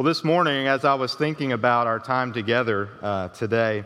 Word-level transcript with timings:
Well, 0.00 0.06
this 0.06 0.24
morning, 0.24 0.66
as 0.66 0.86
I 0.86 0.94
was 0.94 1.14
thinking 1.14 1.52
about 1.52 1.86
our 1.86 1.98
time 1.98 2.32
together 2.32 2.88
uh, 3.02 3.28
today, 3.28 3.84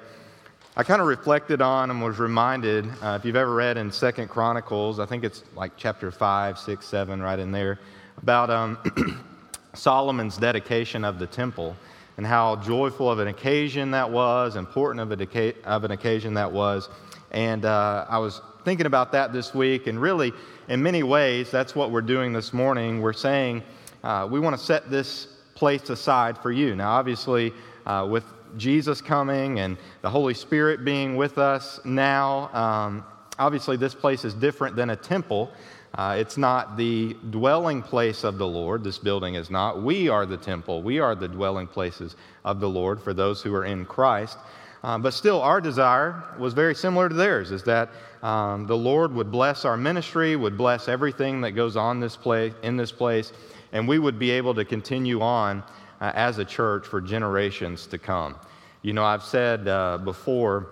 I 0.77 0.85
kind 0.85 1.01
of 1.01 1.09
reflected 1.09 1.61
on 1.61 1.91
and 1.91 2.01
was 2.01 2.21
reminded. 2.21 2.87
Uh, 3.03 3.19
if 3.19 3.25
you've 3.25 3.35
ever 3.35 3.53
read 3.53 3.76
in 3.76 3.91
Second 3.91 4.29
Chronicles, 4.29 5.00
I 5.00 5.07
think 5.07 5.25
it's 5.25 5.42
like 5.57 5.73
chapter 5.77 6.13
five, 6.13 6.57
six, 6.57 6.87
seven, 6.87 7.21
right 7.21 7.41
in 7.41 7.50
there, 7.50 7.81
about 8.23 8.48
um, 8.48 8.79
Solomon's 9.75 10.37
dedication 10.37 11.05
of 11.05 11.19
the 11.19 11.27
temple 11.27 11.74
and 12.16 12.24
how 12.24 12.54
joyful 12.62 13.10
of 13.10 13.18
an 13.18 13.26
occasion 13.26 13.90
that 13.90 14.08
was, 14.08 14.54
important 14.54 15.10
of, 15.10 15.18
deca- 15.18 15.60
of 15.64 15.82
an 15.82 15.90
occasion 15.90 16.34
that 16.34 16.52
was. 16.52 16.88
And 17.32 17.64
uh, 17.64 18.06
I 18.08 18.18
was 18.18 18.40
thinking 18.64 18.86
about 18.86 19.10
that 19.10 19.32
this 19.32 19.52
week, 19.52 19.88
and 19.88 20.00
really, 20.00 20.32
in 20.68 20.80
many 20.80 21.02
ways, 21.02 21.50
that's 21.50 21.74
what 21.74 21.90
we're 21.90 22.02
doing 22.02 22.32
this 22.32 22.52
morning. 22.52 23.02
We're 23.02 23.12
saying 23.14 23.64
uh, 24.04 24.28
we 24.30 24.38
want 24.38 24.56
to 24.56 24.64
set 24.64 24.88
this 24.88 25.34
place 25.64 25.88
aside 25.88 26.36
for 26.36 26.52
you. 26.52 26.76
Now, 26.76 26.92
obviously, 26.92 27.50
uh, 27.86 28.06
with 28.10 28.24
Jesus 28.59 29.00
coming 29.00 29.60
and 29.60 29.78
the 30.02 30.10
Holy 30.10 30.34
Spirit 30.34 30.84
being 30.84 31.16
with 31.16 31.38
us 31.38 31.80
now, 31.86 32.52
um, 32.52 33.02
obviously, 33.38 33.78
this 33.78 33.95
place 33.95 34.27
is 34.27 34.34
different 34.34 34.77
than 34.77 34.91
a 34.91 34.96
temple. 34.96 35.50
Uh, 35.95 36.16
it's 36.19 36.36
not 36.36 36.77
the 36.77 37.16
dwelling 37.30 37.80
place 37.80 38.24
of 38.24 38.36
the 38.36 38.46
Lord. 38.46 38.84
This 38.84 38.98
building 38.98 39.36
is 39.36 39.48
not. 39.48 39.82
We 39.82 40.10
are 40.10 40.27
the 40.27 40.36
temple. 40.36 40.82
We 40.82 40.98
are 40.98 41.14
the 41.14 41.28
dwelling 41.28 41.66
places 41.66 42.14
of 42.44 42.60
the 42.60 42.69
Lord 42.69 43.00
for 43.00 43.14
those 43.14 43.41
who 43.41 43.55
are 43.55 43.64
in 43.64 43.86
Christ. 43.86 44.36
Uh, 44.83 44.98
but 44.98 45.14
still, 45.14 45.41
our 45.41 45.62
desire 45.62 46.24
was 46.38 46.52
very 46.52 46.74
similar 46.74 47.08
to 47.08 47.14
theirs 47.14 47.50
is 47.50 47.62
that 47.62 47.88
um, 48.22 48.66
the 48.66 48.77
Lord 48.77 49.14
would 49.14 49.30
bless 49.30 49.64
our 49.64 49.78
ministry, 49.78 50.36
would 50.36 50.58
bless 50.58 50.88
everything 50.88 51.41
that 51.41 51.52
goes 51.52 51.74
on 51.74 52.00
this 52.00 52.16
place, 52.16 52.52
in 52.62 52.77
this 52.77 52.92
place, 52.92 53.33
and 53.74 53.87
we 53.87 53.98
would 53.98 54.19
be 54.19 54.30
able 54.30 54.55
to 54.55 54.64
continue 54.64 55.20
on 55.20 55.62
uh, 56.01 56.12
as 56.14 56.38
a 56.38 56.45
church 56.45 56.87
for 56.87 57.02
generations 57.02 57.87
to 57.88 57.98
come. 57.98 58.37
You 58.80 58.95
know, 58.95 59.05
I've 59.05 59.24
said 59.24 59.69
uh, 59.69 59.98
before, 59.98 60.70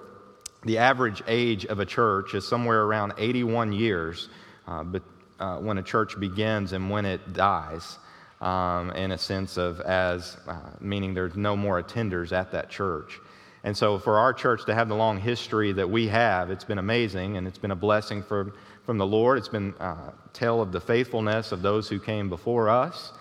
the 0.65 0.79
average 0.79 1.23
age 1.27 1.67
of 1.67 1.81
a 1.81 1.85
church 1.85 2.35
is 2.35 2.47
somewhere 2.47 2.83
around 2.83 3.15
81 3.19 3.73
years 3.73 4.29
uh, 4.69 4.85
but, 4.85 5.03
uh, 5.41 5.57
when 5.59 5.79
a 5.79 5.83
church 5.83 6.19
begins 6.21 6.73
and 6.73 6.89
when 6.89 7.05
it 7.05 7.33
dies, 7.33 7.99
um, 8.41 8.91
in 8.93 9.13
a 9.13 9.19
sense 9.19 9.57
of 9.57 9.81
as 9.81 10.37
uh, 10.47 10.59
meaning 10.81 11.15
there's 11.15 11.35
no 11.35 11.57
more 11.57 11.83
attenders 11.83 12.33
at 12.33 12.53
that 12.53 12.71
church. 12.71 13.19
And 13.65 13.77
so, 13.77 13.99
for 13.99 14.19
our 14.19 14.33
church 14.33 14.65
to 14.67 14.75
have 14.75 14.89
the 14.89 14.97
long 14.97 15.19
history 15.19 15.73
that 15.73 15.89
we 15.89 16.09
have, 16.09 16.51
it's 16.51 16.65
been 16.65 16.79
amazing 16.79 17.37
and 17.37 17.47
it's 17.47 17.59
been 17.59 17.71
a 17.71 17.77
blessing 17.77 18.23
for 18.23 18.55
from 18.85 18.99
the 18.99 19.07
Lord. 19.07 19.39
It's 19.39 19.49
been 19.49 19.75
a 19.79 19.85
uh, 19.85 20.11
tale 20.33 20.61
of 20.61 20.73
the 20.73 20.81
faithfulness 20.81 21.53
of 21.53 21.63
those 21.63 21.89
who 21.89 22.01
came 22.01 22.29
before 22.29 22.69
us. 22.69 23.13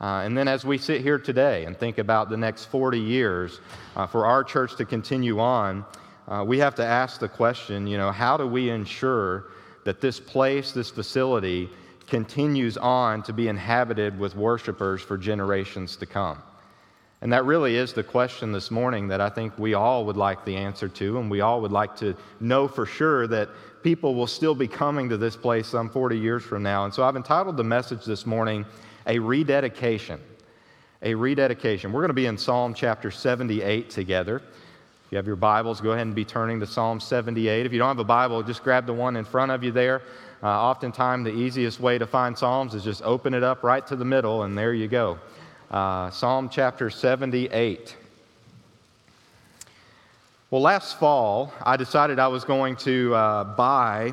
Uh, 0.00 0.22
and 0.24 0.36
then 0.36 0.48
as 0.48 0.64
we 0.64 0.78
sit 0.78 1.02
here 1.02 1.18
today 1.18 1.66
and 1.66 1.76
think 1.76 1.98
about 1.98 2.30
the 2.30 2.36
next 2.36 2.66
40 2.66 2.98
years 2.98 3.60
uh, 3.96 4.06
for 4.06 4.24
our 4.24 4.42
church 4.42 4.76
to 4.76 4.86
continue 4.86 5.38
on, 5.38 5.84
uh, 6.26 6.42
we 6.46 6.58
have 6.58 6.74
to 6.76 6.84
ask 6.84 7.20
the 7.20 7.28
question, 7.28 7.86
you 7.86 7.98
know, 7.98 8.10
how 8.10 8.36
do 8.36 8.46
we 8.46 8.70
ensure 8.70 9.46
that 9.84 10.00
this 10.00 10.18
place, 10.18 10.72
this 10.72 10.90
facility, 10.90 11.68
continues 12.06 12.78
on 12.78 13.22
to 13.22 13.32
be 13.32 13.48
inhabited 13.48 14.18
with 14.18 14.34
worshipers 14.34 15.02
for 15.02 15.18
generations 15.18 15.96
to 15.96 16.06
come? 16.06 16.42
And 17.22 17.34
that 17.34 17.44
really 17.44 17.76
is 17.76 17.92
the 17.92 18.02
question 18.02 18.52
this 18.52 18.70
morning 18.70 19.08
that 19.08 19.20
I 19.20 19.28
think 19.28 19.58
we 19.58 19.74
all 19.74 20.06
would 20.06 20.16
like 20.16 20.46
the 20.46 20.56
answer 20.56 20.88
to, 20.88 21.18
and 21.18 21.30
we 21.30 21.42
all 21.42 21.60
would 21.60 21.72
like 21.72 21.96
to 21.96 22.16
know 22.40 22.66
for 22.66 22.86
sure 22.86 23.26
that 23.26 23.50
people 23.82 24.14
will 24.14 24.26
still 24.26 24.54
be 24.54 24.68
coming 24.68 25.08
to 25.08 25.16
this 25.16 25.36
place 25.36 25.66
some 25.66 25.88
40 25.88 26.18
years 26.18 26.42
from 26.42 26.62
now. 26.62 26.84
And 26.84 26.92
so 26.92 27.02
I've 27.02 27.16
entitled 27.16 27.56
the 27.56 27.64
message 27.64 28.04
this 28.04 28.26
morning, 28.26 28.64
A 29.06 29.18
Rededication. 29.18 30.20
A 31.02 31.14
Rededication. 31.14 31.92
We're 31.92 32.02
going 32.02 32.08
to 32.08 32.14
be 32.14 32.26
in 32.26 32.36
Psalm 32.36 32.74
chapter 32.74 33.10
78 33.10 33.90
together. 33.90 34.36
If 34.36 35.12
you 35.12 35.16
have 35.16 35.26
your 35.26 35.36
Bibles, 35.36 35.80
go 35.80 35.92
ahead 35.92 36.06
and 36.06 36.14
be 36.14 36.24
turning 36.24 36.60
to 36.60 36.66
Psalm 36.66 37.00
78. 37.00 37.66
If 37.66 37.72
you 37.72 37.78
don't 37.78 37.88
have 37.88 37.98
a 37.98 38.04
Bible, 38.04 38.42
just 38.42 38.62
grab 38.62 38.86
the 38.86 38.92
one 38.92 39.16
in 39.16 39.24
front 39.24 39.50
of 39.50 39.64
you 39.64 39.72
there. 39.72 40.02
Uh, 40.42 40.46
oftentimes, 40.46 41.24
the 41.24 41.34
easiest 41.34 41.80
way 41.80 41.98
to 41.98 42.06
find 42.06 42.36
Psalms 42.36 42.74
is 42.74 42.84
just 42.84 43.02
open 43.02 43.34
it 43.34 43.42
up 43.42 43.62
right 43.62 43.86
to 43.86 43.96
the 43.96 44.04
middle, 44.04 44.44
and 44.44 44.56
there 44.56 44.72
you 44.72 44.88
go. 44.88 45.18
Uh, 45.70 46.10
Psalm 46.10 46.48
chapter 46.48 46.90
78. 46.90 47.96
Well, 50.50 50.62
last 50.62 50.98
fall, 50.98 51.52
I 51.62 51.76
decided 51.76 52.18
I 52.18 52.26
was 52.26 52.42
going 52.42 52.74
to 52.78 53.14
uh, 53.14 53.44
buy 53.44 54.12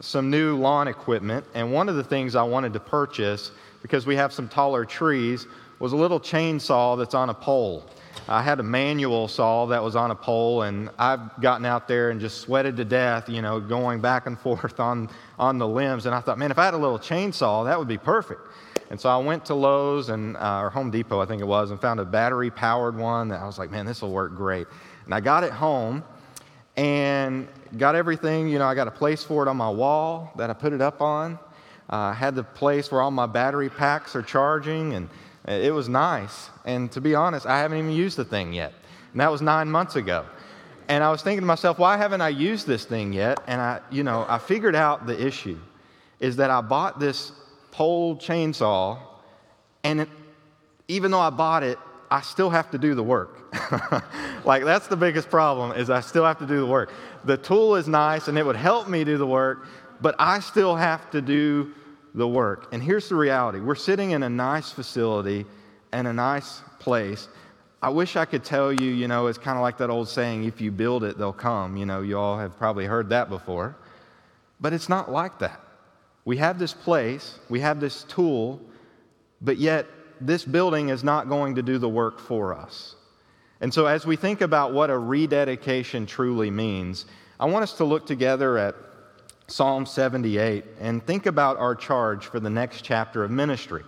some 0.00 0.30
new 0.30 0.56
lawn 0.56 0.88
equipment, 0.88 1.44
and 1.52 1.70
one 1.70 1.90
of 1.90 1.96
the 1.96 2.02
things 2.02 2.34
I 2.36 2.42
wanted 2.42 2.72
to 2.72 2.80
purchase, 2.80 3.50
because 3.82 4.06
we 4.06 4.16
have 4.16 4.32
some 4.32 4.48
taller 4.48 4.86
trees, 4.86 5.46
was 5.78 5.92
a 5.92 5.96
little 5.96 6.18
chainsaw 6.20 6.96
that's 6.96 7.12
on 7.12 7.28
a 7.28 7.34
pole. 7.34 7.84
I 8.28 8.40
had 8.40 8.60
a 8.60 8.62
manual 8.62 9.28
saw 9.28 9.66
that 9.66 9.82
was 9.82 9.94
on 9.94 10.10
a 10.10 10.14
pole, 10.14 10.62
and 10.62 10.88
I've 10.98 11.38
gotten 11.42 11.66
out 11.66 11.86
there 11.86 12.08
and 12.08 12.18
just 12.18 12.40
sweated 12.40 12.74
to 12.78 12.86
death, 12.86 13.28
you 13.28 13.42
know, 13.42 13.60
going 13.60 14.00
back 14.00 14.26
and 14.26 14.38
forth 14.40 14.80
on, 14.80 15.10
on 15.38 15.58
the 15.58 15.68
limbs. 15.68 16.06
And 16.06 16.14
I 16.14 16.20
thought, 16.20 16.38
man, 16.38 16.50
if 16.50 16.58
I 16.58 16.64
had 16.64 16.72
a 16.72 16.78
little 16.78 16.98
chainsaw, 16.98 17.66
that 17.66 17.78
would 17.78 17.88
be 17.88 17.98
perfect. 17.98 18.40
And 18.88 18.98
so 18.98 19.10
I 19.10 19.18
went 19.18 19.44
to 19.44 19.54
Lowe's 19.54 20.08
and 20.08 20.34
uh, 20.38 20.60
or 20.62 20.70
Home 20.70 20.90
Depot, 20.90 21.20
I 21.20 21.26
think 21.26 21.42
it 21.42 21.46
was, 21.46 21.72
and 21.72 21.78
found 21.78 22.00
a 22.00 22.06
battery 22.06 22.50
powered 22.50 22.96
one 22.96 23.28
that 23.28 23.42
I 23.42 23.44
was 23.44 23.58
like, 23.58 23.70
man, 23.70 23.84
this 23.84 24.00
will 24.00 24.12
work 24.12 24.34
great. 24.34 24.66
And 25.08 25.14
I 25.14 25.20
got 25.20 25.42
it 25.42 25.52
home 25.52 26.04
and 26.76 27.48
got 27.78 27.94
everything, 27.94 28.46
you 28.46 28.58
know, 28.58 28.66
I 28.66 28.74
got 28.74 28.88
a 28.88 28.90
place 28.90 29.24
for 29.24 29.42
it 29.42 29.48
on 29.48 29.56
my 29.56 29.70
wall 29.70 30.30
that 30.36 30.50
I 30.50 30.52
put 30.52 30.74
it 30.74 30.82
up 30.82 31.00
on. 31.00 31.38
Uh, 31.90 31.94
I 31.94 32.10
uh, 32.10 32.12
had 32.12 32.34
the 32.34 32.42
place 32.42 32.92
where 32.92 33.00
all 33.00 33.10
my 33.10 33.24
battery 33.24 33.70
packs 33.70 34.14
are 34.14 34.20
charging, 34.20 34.92
and 34.92 35.08
it 35.46 35.72
was 35.72 35.88
nice. 35.88 36.50
And 36.66 36.92
to 36.92 37.00
be 37.00 37.14
honest, 37.14 37.46
I 37.46 37.60
haven't 37.60 37.78
even 37.78 37.92
used 37.92 38.18
the 38.18 38.24
thing 38.26 38.52
yet. 38.52 38.74
And 39.12 39.22
that 39.22 39.32
was 39.32 39.40
nine 39.40 39.70
months 39.70 39.96
ago. 39.96 40.26
And 40.88 41.02
I 41.02 41.10
was 41.10 41.22
thinking 41.22 41.40
to 41.40 41.46
myself, 41.46 41.78
why 41.78 41.96
haven't 41.96 42.20
I 42.20 42.28
used 42.28 42.66
this 42.66 42.84
thing 42.84 43.14
yet? 43.14 43.40
And 43.46 43.62
I, 43.62 43.80
you 43.90 44.02
know, 44.02 44.26
I 44.28 44.36
figured 44.36 44.76
out 44.76 45.06
the 45.06 45.26
issue 45.26 45.58
is 46.20 46.36
that 46.36 46.50
I 46.50 46.60
bought 46.60 47.00
this 47.00 47.32
pole 47.70 48.16
chainsaw, 48.16 48.98
and 49.84 50.02
it, 50.02 50.08
even 50.86 51.10
though 51.10 51.20
I 51.20 51.30
bought 51.30 51.62
it, 51.62 51.78
I 52.10 52.22
still 52.22 52.50
have 52.50 52.70
to 52.70 52.78
do 52.78 52.94
the 52.94 53.02
work. 53.02 53.54
like 54.44 54.64
that's 54.64 54.86
the 54.86 54.96
biggest 54.96 55.30
problem 55.30 55.72
is 55.72 55.90
I 55.90 56.00
still 56.00 56.24
have 56.24 56.38
to 56.38 56.46
do 56.46 56.60
the 56.60 56.66
work. 56.66 56.92
The 57.24 57.36
tool 57.36 57.76
is 57.76 57.88
nice 57.88 58.28
and 58.28 58.38
it 58.38 58.44
would 58.46 58.56
help 58.56 58.88
me 58.88 59.04
do 59.04 59.18
the 59.18 59.26
work, 59.26 59.66
but 60.00 60.14
I 60.18 60.40
still 60.40 60.76
have 60.76 61.10
to 61.10 61.20
do 61.20 61.74
the 62.14 62.26
work. 62.26 62.68
And 62.72 62.82
here's 62.82 63.08
the 63.08 63.16
reality. 63.16 63.60
We're 63.60 63.74
sitting 63.74 64.12
in 64.12 64.22
a 64.22 64.28
nice 64.30 64.70
facility 64.70 65.44
and 65.92 66.08
a 66.08 66.12
nice 66.12 66.62
place. 66.78 67.28
I 67.80 67.90
wish 67.90 68.16
I 68.16 68.24
could 68.24 68.42
tell 68.42 68.72
you, 68.72 68.90
you 68.90 69.06
know, 69.06 69.26
it's 69.26 69.38
kind 69.38 69.56
of 69.56 69.62
like 69.62 69.78
that 69.78 69.90
old 69.90 70.08
saying, 70.08 70.44
if 70.44 70.60
you 70.60 70.72
build 70.72 71.04
it, 71.04 71.16
they'll 71.16 71.32
come. 71.32 71.76
You 71.76 71.86
know, 71.86 72.02
you 72.02 72.18
all 72.18 72.38
have 72.38 72.58
probably 72.58 72.86
heard 72.86 73.10
that 73.10 73.28
before. 73.28 73.76
But 74.60 74.72
it's 74.72 74.88
not 74.88 75.12
like 75.12 75.38
that. 75.38 75.60
We 76.24 76.38
have 76.38 76.58
this 76.58 76.74
place, 76.74 77.38
we 77.48 77.60
have 77.60 77.80
this 77.80 78.04
tool, 78.04 78.60
but 79.40 79.56
yet 79.56 79.86
this 80.20 80.44
building 80.44 80.88
is 80.88 81.04
not 81.04 81.28
going 81.28 81.54
to 81.56 81.62
do 81.62 81.78
the 81.78 81.88
work 81.88 82.18
for 82.18 82.54
us. 82.54 82.94
And 83.60 83.72
so, 83.72 83.86
as 83.86 84.06
we 84.06 84.16
think 84.16 84.40
about 84.40 84.72
what 84.72 84.90
a 84.90 84.98
rededication 84.98 86.06
truly 86.06 86.50
means, 86.50 87.06
I 87.40 87.46
want 87.46 87.64
us 87.64 87.74
to 87.74 87.84
look 87.84 88.06
together 88.06 88.56
at 88.56 88.74
Psalm 89.48 89.86
78 89.86 90.64
and 90.80 91.04
think 91.04 91.26
about 91.26 91.56
our 91.56 91.74
charge 91.74 92.26
for 92.26 92.38
the 92.38 92.50
next 92.50 92.82
chapter 92.82 93.24
of 93.24 93.30
ministry. 93.30 93.82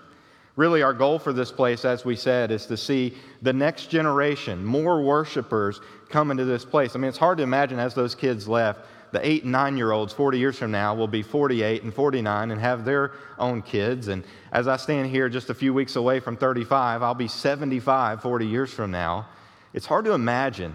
Really, 0.56 0.82
our 0.82 0.92
goal 0.92 1.18
for 1.18 1.32
this 1.32 1.52
place, 1.52 1.84
as 1.84 2.04
we 2.04 2.16
said, 2.16 2.50
is 2.50 2.66
to 2.66 2.76
see 2.76 3.14
the 3.42 3.52
next 3.52 3.86
generation, 3.86 4.64
more 4.64 5.02
worshipers 5.02 5.80
come 6.08 6.30
into 6.30 6.44
this 6.44 6.64
place. 6.64 6.96
I 6.96 6.98
mean, 6.98 7.08
it's 7.08 7.18
hard 7.18 7.38
to 7.38 7.44
imagine 7.44 7.78
as 7.78 7.94
those 7.94 8.14
kids 8.14 8.48
left 8.48 8.80
the 9.12 9.26
eight 9.26 9.42
and 9.42 9.52
nine 9.52 9.76
year 9.76 9.92
olds 9.92 10.12
40 10.12 10.38
years 10.38 10.58
from 10.58 10.70
now 10.70 10.94
will 10.94 11.08
be 11.08 11.22
48 11.22 11.82
and 11.82 11.92
49 11.92 12.50
and 12.50 12.60
have 12.60 12.84
their 12.84 13.12
own 13.38 13.62
kids. 13.62 14.08
And 14.08 14.24
as 14.52 14.68
I 14.68 14.76
stand 14.76 15.10
here 15.10 15.28
just 15.28 15.50
a 15.50 15.54
few 15.54 15.74
weeks 15.74 15.96
away 15.96 16.20
from 16.20 16.36
35, 16.36 17.02
I'll 17.02 17.14
be 17.14 17.28
75 17.28 18.22
40 18.22 18.46
years 18.46 18.72
from 18.72 18.90
now. 18.90 19.28
It's 19.72 19.86
hard 19.86 20.04
to 20.06 20.12
imagine 20.12 20.74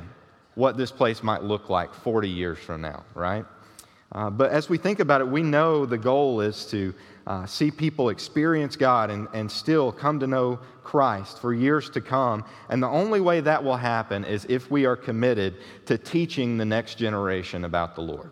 what 0.55 0.77
this 0.77 0.91
place 0.91 1.21
might 1.21 1.43
look 1.43 1.69
like 1.69 1.93
40 1.93 2.29
years 2.29 2.57
from 2.57 2.81
now, 2.81 3.03
right? 3.13 3.45
Uh, 4.11 4.29
but 4.29 4.51
as 4.51 4.69
we 4.69 4.77
think 4.77 4.99
about 4.99 5.19
it, 5.19 5.27
we 5.27 5.43
know 5.43 5.85
the 5.85 5.97
goal 5.97 6.39
is 6.39 6.65
to 6.67 6.93
uh, 7.27 7.45
see 7.45 7.71
people 7.71 8.09
experience 8.09 8.75
God 8.75 9.09
and, 9.09 9.27
and 9.33 9.51
still 9.51 9.91
come 9.91 10.19
to 10.19 10.27
know 10.27 10.59
Christ 10.83 11.41
for 11.41 11.53
years 11.53 11.89
to 11.91 12.01
come. 12.01 12.45
And 12.69 12.81
the 12.81 12.87
only 12.87 13.19
way 13.19 13.41
that 13.41 13.63
will 13.63 13.75
happen 13.75 14.23
is 14.23 14.45
if 14.47 14.69
we 14.69 14.85
are 14.85 14.95
committed 14.95 15.55
to 15.87 15.97
teaching 15.97 16.57
the 16.57 16.65
next 16.65 16.95
generation 16.97 17.65
about 17.65 17.95
the 17.95 18.01
Lord. 18.01 18.29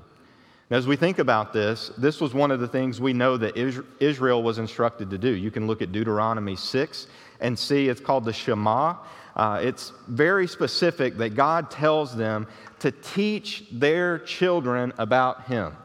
As 0.73 0.87
we 0.87 0.95
think 0.95 1.19
about 1.19 1.53
this, 1.53 1.91
this 1.99 2.19
was 2.19 2.33
one 2.33 2.49
of 2.49 2.59
the 2.59 2.67
things 2.67 2.99
we 2.99 3.13
know 3.13 3.37
that 3.37 3.55
Israel 3.99 4.41
was 4.41 4.57
instructed 4.57 5.11
to 5.11 5.19
do. 5.19 5.29
You 5.29 5.51
can 5.51 5.67
look 5.67 5.83
at 5.83 5.91
Deuteronomy 5.91 6.55
6 6.55 7.07
and 7.41 7.59
see 7.59 7.89
it's 7.89 8.01
called 8.01 8.25
the 8.25 8.33
Shema. 8.33 8.95
Uh, 9.35 9.59
it's 9.61 9.93
very 10.07 10.47
specific 10.47 11.17
that 11.17 11.35
God 11.35 11.69
tells 11.69 12.15
them 12.15 12.47
to 12.79 12.89
teach 12.89 13.65
their 13.71 14.17
children 14.17 14.91
about 14.97 15.43
Him. 15.43 15.77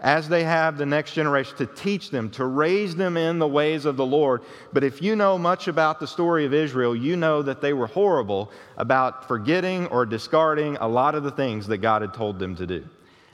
as 0.00 0.28
they 0.28 0.42
have 0.42 0.76
the 0.76 0.86
next 0.86 1.12
generation, 1.12 1.56
to 1.58 1.66
teach 1.66 2.10
them, 2.10 2.30
to 2.30 2.46
raise 2.46 2.96
them 2.96 3.16
in 3.16 3.38
the 3.38 3.46
ways 3.46 3.84
of 3.84 3.96
the 3.96 4.06
Lord. 4.06 4.42
But 4.72 4.82
if 4.82 5.00
you 5.00 5.14
know 5.14 5.38
much 5.38 5.68
about 5.68 6.00
the 6.00 6.06
story 6.08 6.46
of 6.46 6.52
Israel, 6.54 6.96
you 6.96 7.16
know 7.16 7.42
that 7.42 7.60
they 7.60 7.74
were 7.74 7.86
horrible 7.86 8.50
about 8.76 9.28
forgetting 9.28 9.86
or 9.86 10.04
discarding 10.04 10.78
a 10.78 10.88
lot 10.88 11.14
of 11.14 11.22
the 11.22 11.30
things 11.30 11.68
that 11.68 11.78
God 11.78 12.02
had 12.02 12.12
told 12.12 12.40
them 12.40 12.56
to 12.56 12.66
do. 12.66 12.84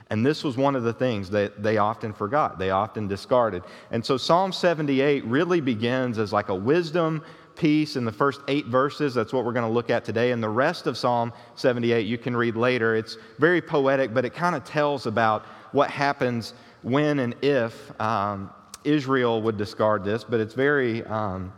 And 0.09 0.25
this 0.25 0.43
was 0.43 0.55
one 0.55 0.75
of 0.75 0.83
the 0.83 0.93
things 0.93 1.29
that 1.31 1.61
they 1.61 1.77
often 1.77 2.13
forgot, 2.13 2.57
they 2.57 2.71
often 2.71 3.07
discarded. 3.07 3.63
And 3.91 4.05
so 4.05 4.15
Psalm 4.17 4.53
78 4.53 5.25
really 5.25 5.59
begins 5.59 6.17
as 6.17 6.31
like 6.31 6.49
a 6.49 6.55
wisdom 6.55 7.23
piece 7.55 7.95
in 7.95 8.05
the 8.05 8.11
first 8.11 8.41
eight 8.47 8.67
verses. 8.67 9.13
That's 9.13 9.33
what 9.33 9.43
we're 9.43 9.53
going 9.53 9.67
to 9.67 9.71
look 9.71 9.89
at 9.89 10.05
today. 10.05 10.31
And 10.31 10.41
the 10.41 10.49
rest 10.49 10.87
of 10.87 10.97
Psalm 10.97 11.33
78 11.55 12.05
you 12.05 12.17
can 12.17 12.37
read 12.37 12.55
later. 12.55 12.95
It's 12.95 13.17
very 13.39 13.61
poetic, 13.61 14.13
but 14.13 14.23
it 14.23 14.33
kind 14.33 14.55
of 14.55 14.63
tells 14.63 15.07
about 15.07 15.43
what 15.71 15.89
happens 15.89 16.53
when 16.83 17.19
and 17.19 17.35
if 17.41 17.99
um, 17.99 18.49
Israel 18.83 19.41
would 19.41 19.57
discard 19.57 20.05
this. 20.05 20.23
But 20.23 20.39
it's 20.39 20.53
very, 20.53 21.03
um, 21.05 21.51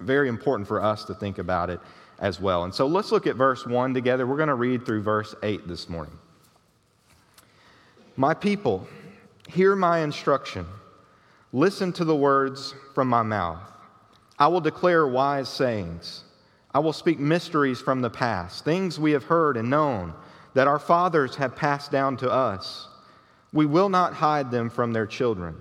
very 0.00 0.28
important 0.28 0.68
for 0.68 0.82
us 0.82 1.04
to 1.04 1.14
think 1.14 1.38
about 1.38 1.70
it 1.70 1.80
as 2.18 2.38
well. 2.38 2.64
And 2.64 2.74
so 2.74 2.86
let's 2.86 3.12
look 3.12 3.26
at 3.26 3.36
verse 3.36 3.66
1 3.66 3.94
together. 3.94 4.26
We're 4.26 4.36
going 4.36 4.48
to 4.48 4.54
read 4.54 4.84
through 4.84 5.02
verse 5.02 5.34
8 5.42 5.66
this 5.66 5.88
morning. 5.88 6.18
My 8.16 8.32
people, 8.32 8.86
hear 9.48 9.74
my 9.74 9.98
instruction. 9.98 10.66
Listen 11.52 11.92
to 11.94 12.04
the 12.04 12.14
words 12.14 12.72
from 12.94 13.08
my 13.08 13.22
mouth. 13.22 13.58
I 14.38 14.46
will 14.46 14.60
declare 14.60 15.06
wise 15.06 15.48
sayings. 15.48 16.22
I 16.72 16.78
will 16.78 16.92
speak 16.92 17.18
mysteries 17.18 17.80
from 17.80 18.02
the 18.02 18.10
past, 18.10 18.64
things 18.64 19.00
we 19.00 19.10
have 19.12 19.24
heard 19.24 19.56
and 19.56 19.68
known 19.68 20.14
that 20.54 20.68
our 20.68 20.78
fathers 20.78 21.34
have 21.36 21.56
passed 21.56 21.90
down 21.90 22.16
to 22.18 22.30
us. 22.30 22.86
We 23.52 23.66
will 23.66 23.88
not 23.88 24.14
hide 24.14 24.50
them 24.50 24.70
from 24.70 24.92
their 24.92 25.06
children, 25.06 25.56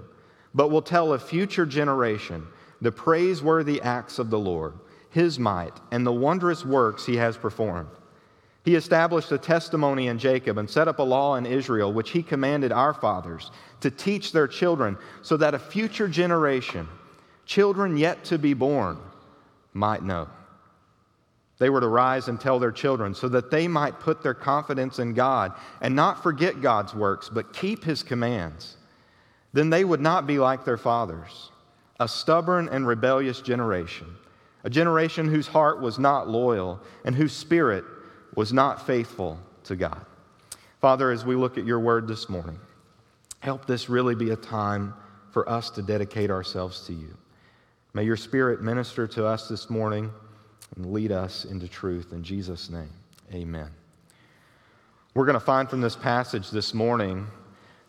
but 0.53 0.69
will 0.69 0.81
tell 0.83 1.13
a 1.13 1.19
future 1.19 1.65
generation 1.65 2.45
the 2.81 2.91
praiseworthy 2.91 3.81
acts 3.81 4.19
of 4.19 4.29
the 4.29 4.39
Lord, 4.39 4.73
his 5.09 5.39
might, 5.39 5.73
and 5.91 6.05
the 6.05 6.11
wondrous 6.11 6.63
works 6.63 7.05
he 7.05 7.15
has 7.15 7.35
performed. 7.35 7.89
He 8.63 8.75
established 8.75 9.31
a 9.31 9.37
testimony 9.37 10.07
in 10.07 10.17
Jacob 10.17 10.57
and 10.57 10.69
set 10.69 10.87
up 10.87 10.99
a 10.99 11.03
law 11.03 11.35
in 11.35 11.45
Israel, 11.45 11.91
which 11.91 12.11
he 12.11 12.23
commanded 12.23 12.71
our 12.71 12.93
fathers 12.93 13.51
to 13.81 13.91
teach 13.91 14.31
their 14.31 14.47
children, 14.47 14.97
so 15.21 15.35
that 15.37 15.53
a 15.53 15.59
future 15.59 16.07
generation, 16.07 16.87
children 17.45 17.97
yet 17.97 18.23
to 18.25 18.37
be 18.37 18.53
born, 18.53 18.97
might 19.73 20.01
know. 20.01 20.29
They 21.57 21.69
were 21.69 21.81
to 21.81 21.87
rise 21.87 22.29
and 22.29 22.39
tell 22.39 22.57
their 22.57 22.71
children 22.71 23.13
so 23.13 23.27
that 23.29 23.51
they 23.51 23.67
might 23.67 23.99
put 23.99 24.23
their 24.23 24.33
confidence 24.33 24.99
in 24.99 25.13
God 25.13 25.53
and 25.81 25.95
not 25.95 26.23
forget 26.23 26.61
God's 26.61 26.93
works, 26.93 27.29
but 27.29 27.53
keep 27.53 27.83
his 27.83 28.01
commands. 28.01 28.77
Then 29.51 29.69
they 29.69 29.83
would 29.83 30.01
not 30.01 30.25
be 30.25 30.39
like 30.39 30.65
their 30.65 30.77
fathers, 30.77 31.51
a 31.99 32.07
stubborn 32.07 32.69
and 32.69 32.87
rebellious 32.87 33.41
generation, 33.41 34.07
a 34.63 34.69
generation 34.69 35.27
whose 35.27 35.47
heart 35.47 35.81
was 35.81 35.99
not 35.99 36.29
loyal 36.29 36.81
and 37.05 37.13
whose 37.13 37.33
spirit 37.33 37.83
was 38.35 38.53
not 38.53 38.85
faithful 38.85 39.39
to 39.65 39.75
God. 39.75 40.05
Father, 40.81 41.11
as 41.11 41.25
we 41.25 41.35
look 41.35 41.57
at 41.57 41.65
your 41.65 41.79
word 41.79 42.07
this 42.07 42.27
morning, 42.29 42.59
help 43.39 43.65
this 43.65 43.89
really 43.89 44.15
be 44.15 44.31
a 44.31 44.35
time 44.35 44.93
for 45.31 45.47
us 45.49 45.69
to 45.71 45.81
dedicate 45.81 46.29
ourselves 46.29 46.85
to 46.87 46.93
you. 46.93 47.17
May 47.93 48.03
your 48.03 48.17
spirit 48.17 48.61
minister 48.61 49.07
to 49.07 49.25
us 49.25 49.47
this 49.47 49.69
morning 49.69 50.11
and 50.75 50.91
lead 50.91 51.11
us 51.11 51.45
into 51.45 51.67
truth. 51.67 52.11
In 52.11 52.23
Jesus' 52.23 52.69
name, 52.69 52.89
amen. 53.33 53.69
We're 55.13 55.25
going 55.25 55.35
to 55.35 55.39
find 55.39 55.69
from 55.69 55.81
this 55.81 55.95
passage 55.95 56.49
this 56.49 56.73
morning 56.73 57.27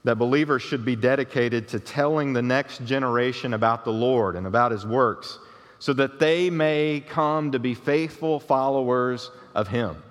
that 0.04 0.16
believers 0.16 0.60
should 0.60 0.84
be 0.84 0.94
dedicated 0.94 1.66
to 1.68 1.80
telling 1.80 2.34
the 2.34 2.42
next 2.42 2.84
generation 2.84 3.54
about 3.54 3.84
the 3.84 3.92
Lord 3.92 4.36
and 4.36 4.46
about 4.46 4.72
his 4.72 4.84
works 4.84 5.38
so 5.78 5.94
that 5.94 6.18
they 6.18 6.50
may 6.50 7.02
come 7.08 7.52
to 7.52 7.58
be 7.58 7.74
faithful 7.74 8.38
followers 8.38 9.30
of 9.54 9.68
him. 9.68 10.02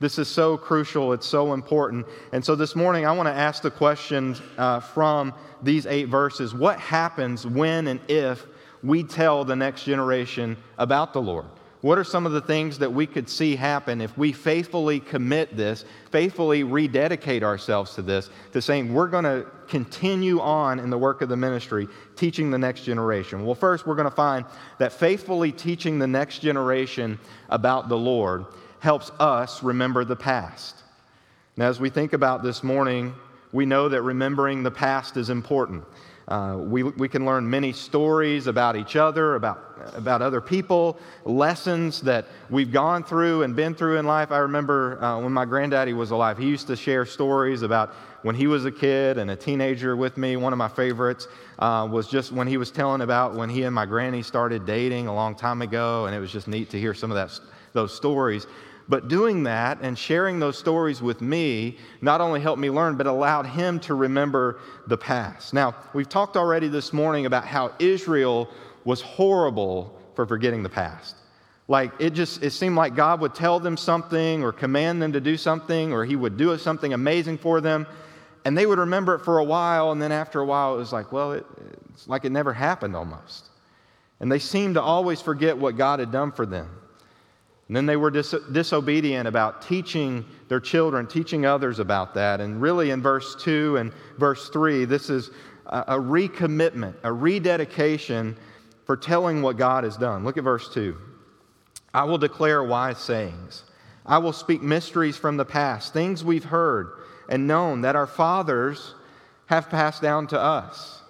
This 0.00 0.18
is 0.18 0.28
so 0.28 0.56
crucial, 0.56 1.12
it's 1.12 1.26
so 1.26 1.52
important. 1.52 2.06
And 2.32 2.42
so 2.42 2.56
this 2.56 2.74
morning, 2.74 3.04
I 3.04 3.12
want 3.12 3.26
to 3.26 3.34
ask 3.34 3.62
the 3.62 3.70
question 3.70 4.34
uh, 4.56 4.80
from 4.80 5.34
these 5.62 5.84
eight 5.84 6.06
verses 6.06 6.54
What 6.54 6.80
happens 6.80 7.46
when 7.46 7.86
and 7.86 8.00
if 8.08 8.46
we 8.82 9.04
tell 9.04 9.44
the 9.44 9.54
next 9.54 9.84
generation 9.84 10.56
about 10.78 11.12
the 11.12 11.20
Lord? 11.20 11.44
What 11.82 11.98
are 11.98 12.04
some 12.04 12.24
of 12.24 12.32
the 12.32 12.40
things 12.40 12.78
that 12.78 12.90
we 12.90 13.06
could 13.06 13.28
see 13.28 13.56
happen 13.56 14.00
if 14.00 14.16
we 14.16 14.32
faithfully 14.32 15.00
commit 15.00 15.54
this, 15.54 15.84
faithfully 16.10 16.62
rededicate 16.62 17.42
ourselves 17.42 17.94
to 17.94 18.02
this, 18.02 18.30
to 18.52 18.62
saying 18.62 18.92
we're 18.92 19.08
going 19.08 19.24
to 19.24 19.46
continue 19.68 20.40
on 20.40 20.78
in 20.78 20.88
the 20.88 20.98
work 20.98 21.20
of 21.20 21.28
the 21.28 21.36
ministry, 21.36 21.88
teaching 22.16 22.50
the 22.50 22.58
next 22.58 22.84
generation? 22.84 23.44
Well, 23.44 23.54
first, 23.54 23.86
we're 23.86 23.96
going 23.96 24.08
to 24.08 24.16
find 24.16 24.46
that 24.78 24.94
faithfully 24.94 25.52
teaching 25.52 25.98
the 25.98 26.06
next 26.06 26.38
generation 26.38 27.18
about 27.50 27.90
the 27.90 27.98
Lord 27.98 28.46
helps 28.80 29.10
us 29.20 29.62
remember 29.62 30.04
the 30.04 30.16
past. 30.16 30.76
Now, 31.56 31.68
as 31.68 31.78
we 31.78 31.90
think 31.90 32.12
about 32.12 32.42
this 32.42 32.62
morning, 32.62 33.14
we 33.52 33.66
know 33.66 33.88
that 33.88 34.02
remembering 34.02 34.62
the 34.62 34.70
past 34.70 35.16
is 35.16 35.30
important. 35.30 35.84
Uh, 36.28 36.56
we, 36.58 36.84
we 36.84 37.08
can 37.08 37.26
learn 37.26 37.48
many 37.48 37.72
stories 37.72 38.46
about 38.46 38.76
each 38.76 38.94
other, 38.94 39.34
about, 39.34 39.92
about 39.94 40.22
other 40.22 40.40
people, 40.40 40.96
lessons 41.24 42.00
that 42.02 42.26
we've 42.48 42.70
gone 42.70 43.02
through 43.02 43.42
and 43.42 43.56
been 43.56 43.74
through 43.74 43.98
in 43.98 44.06
life. 44.06 44.30
I 44.30 44.38
remember 44.38 45.02
uh, 45.02 45.20
when 45.20 45.32
my 45.32 45.44
granddaddy 45.44 45.92
was 45.92 46.12
alive, 46.12 46.38
he 46.38 46.46
used 46.46 46.68
to 46.68 46.76
share 46.76 47.04
stories 47.04 47.62
about 47.62 47.94
when 48.22 48.36
he 48.36 48.46
was 48.46 48.64
a 48.64 48.70
kid 48.70 49.18
and 49.18 49.32
a 49.32 49.36
teenager 49.36 49.96
with 49.96 50.16
me. 50.16 50.36
One 50.36 50.52
of 50.52 50.58
my 50.58 50.68
favorites 50.68 51.26
uh, 51.58 51.88
was 51.90 52.06
just 52.06 52.30
when 52.30 52.46
he 52.46 52.58
was 52.58 52.70
telling 52.70 53.00
about 53.00 53.34
when 53.34 53.48
he 53.48 53.64
and 53.64 53.74
my 53.74 53.86
granny 53.86 54.22
started 54.22 54.64
dating 54.64 55.08
a 55.08 55.14
long 55.14 55.34
time 55.34 55.62
ago, 55.62 56.06
and 56.06 56.14
it 56.14 56.20
was 56.20 56.30
just 56.30 56.46
neat 56.46 56.70
to 56.70 56.78
hear 56.78 56.94
some 56.94 57.10
of 57.10 57.16
that, 57.16 57.40
those 57.72 57.92
stories. 57.92 58.46
But 58.90 59.06
doing 59.06 59.44
that 59.44 59.78
and 59.82 59.96
sharing 59.96 60.40
those 60.40 60.58
stories 60.58 61.00
with 61.00 61.20
me 61.20 61.78
not 62.00 62.20
only 62.20 62.40
helped 62.40 62.60
me 62.60 62.70
learn, 62.70 62.96
but 62.96 63.06
allowed 63.06 63.46
him 63.46 63.78
to 63.80 63.94
remember 63.94 64.58
the 64.88 64.98
past. 64.98 65.54
Now, 65.54 65.76
we've 65.94 66.08
talked 66.08 66.36
already 66.36 66.66
this 66.66 66.92
morning 66.92 67.24
about 67.24 67.44
how 67.44 67.72
Israel 67.78 68.48
was 68.84 69.00
horrible 69.00 69.96
for 70.16 70.26
forgetting 70.26 70.64
the 70.64 70.68
past. 70.68 71.14
Like 71.68 71.92
it 72.00 72.14
just 72.14 72.42
it 72.42 72.50
seemed 72.50 72.74
like 72.74 72.96
God 72.96 73.20
would 73.20 73.32
tell 73.32 73.60
them 73.60 73.76
something 73.76 74.42
or 74.42 74.50
command 74.50 75.00
them 75.00 75.12
to 75.12 75.20
do 75.20 75.36
something 75.36 75.92
or 75.92 76.04
he 76.04 76.16
would 76.16 76.36
do 76.36 76.58
something 76.58 76.92
amazing 76.92 77.38
for 77.38 77.60
them 77.60 77.86
and 78.44 78.58
they 78.58 78.66
would 78.66 78.80
remember 78.80 79.14
it 79.14 79.20
for 79.20 79.38
a 79.38 79.44
while 79.44 79.92
and 79.92 80.02
then 80.02 80.10
after 80.10 80.40
a 80.40 80.44
while 80.44 80.74
it 80.74 80.78
was 80.78 80.92
like, 80.92 81.12
well, 81.12 81.30
it, 81.30 81.46
it's 81.90 82.08
like 82.08 82.24
it 82.24 82.32
never 82.32 82.52
happened 82.52 82.96
almost. 82.96 83.50
And 84.18 84.32
they 84.32 84.40
seemed 84.40 84.74
to 84.74 84.82
always 84.82 85.20
forget 85.20 85.56
what 85.56 85.76
God 85.76 86.00
had 86.00 86.10
done 86.10 86.32
for 86.32 86.44
them. 86.44 86.79
And 87.70 87.76
then 87.76 87.86
they 87.86 87.94
were 87.94 88.10
dis- 88.10 88.34
disobedient 88.50 89.28
about 89.28 89.62
teaching 89.62 90.24
their 90.48 90.58
children, 90.58 91.06
teaching 91.06 91.46
others 91.46 91.78
about 91.78 92.14
that. 92.14 92.40
And 92.40 92.60
really, 92.60 92.90
in 92.90 93.00
verse 93.00 93.36
2 93.36 93.76
and 93.76 93.92
verse 94.18 94.48
3, 94.48 94.86
this 94.86 95.08
is 95.08 95.30
a, 95.66 95.84
a 95.86 95.94
recommitment, 95.96 96.94
a 97.04 97.12
rededication 97.12 98.36
for 98.86 98.96
telling 98.96 99.40
what 99.40 99.56
God 99.56 99.84
has 99.84 99.96
done. 99.96 100.24
Look 100.24 100.36
at 100.36 100.42
verse 100.42 100.68
2. 100.74 100.96
I 101.94 102.02
will 102.02 102.18
declare 102.18 102.64
wise 102.64 102.98
sayings. 102.98 103.62
I 104.04 104.18
will 104.18 104.32
speak 104.32 104.62
mysteries 104.62 105.16
from 105.16 105.36
the 105.36 105.44
past, 105.44 105.92
things 105.92 106.24
we've 106.24 106.42
heard 106.42 106.90
and 107.28 107.46
known 107.46 107.82
that 107.82 107.94
our 107.94 108.08
fathers 108.08 108.96
have 109.46 109.70
passed 109.70 110.02
down 110.02 110.26
to 110.26 110.40
us. 110.40 111.02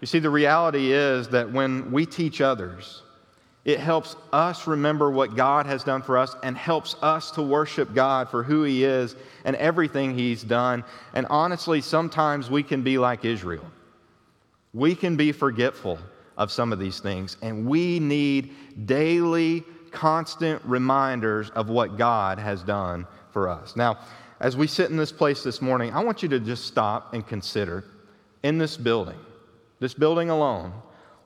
You 0.00 0.06
see, 0.06 0.18
the 0.18 0.30
reality 0.30 0.92
is 0.92 1.28
that 1.28 1.52
when 1.52 1.92
we 1.92 2.06
teach 2.06 2.40
others, 2.40 3.02
it 3.70 3.80
helps 3.80 4.16
us 4.32 4.66
remember 4.66 5.10
what 5.10 5.36
God 5.36 5.66
has 5.66 5.84
done 5.84 6.02
for 6.02 6.18
us 6.18 6.34
and 6.42 6.56
helps 6.56 6.96
us 7.02 7.30
to 7.32 7.42
worship 7.42 7.94
God 7.94 8.28
for 8.28 8.42
who 8.42 8.64
He 8.64 8.84
is 8.84 9.16
and 9.44 9.54
everything 9.56 10.16
He's 10.16 10.42
done. 10.42 10.84
And 11.14 11.26
honestly, 11.30 11.80
sometimes 11.80 12.50
we 12.50 12.62
can 12.62 12.82
be 12.82 12.98
like 12.98 13.24
Israel. 13.24 13.64
We 14.74 14.94
can 14.94 15.16
be 15.16 15.32
forgetful 15.32 15.98
of 16.36 16.50
some 16.50 16.72
of 16.72 16.78
these 16.78 17.00
things, 17.00 17.36
and 17.42 17.66
we 17.66 17.98
need 17.98 18.54
daily, 18.86 19.62
constant 19.90 20.62
reminders 20.64 21.50
of 21.50 21.68
what 21.68 21.98
God 21.98 22.38
has 22.38 22.62
done 22.62 23.06
for 23.30 23.48
us. 23.48 23.76
Now, 23.76 23.98
as 24.40 24.56
we 24.56 24.66
sit 24.66 24.90
in 24.90 24.96
this 24.96 25.12
place 25.12 25.42
this 25.42 25.60
morning, 25.60 25.92
I 25.92 26.02
want 26.02 26.22
you 26.22 26.28
to 26.30 26.40
just 26.40 26.64
stop 26.64 27.12
and 27.12 27.26
consider 27.26 27.84
in 28.42 28.56
this 28.56 28.76
building, 28.76 29.18
this 29.80 29.92
building 29.92 30.30
alone, 30.30 30.72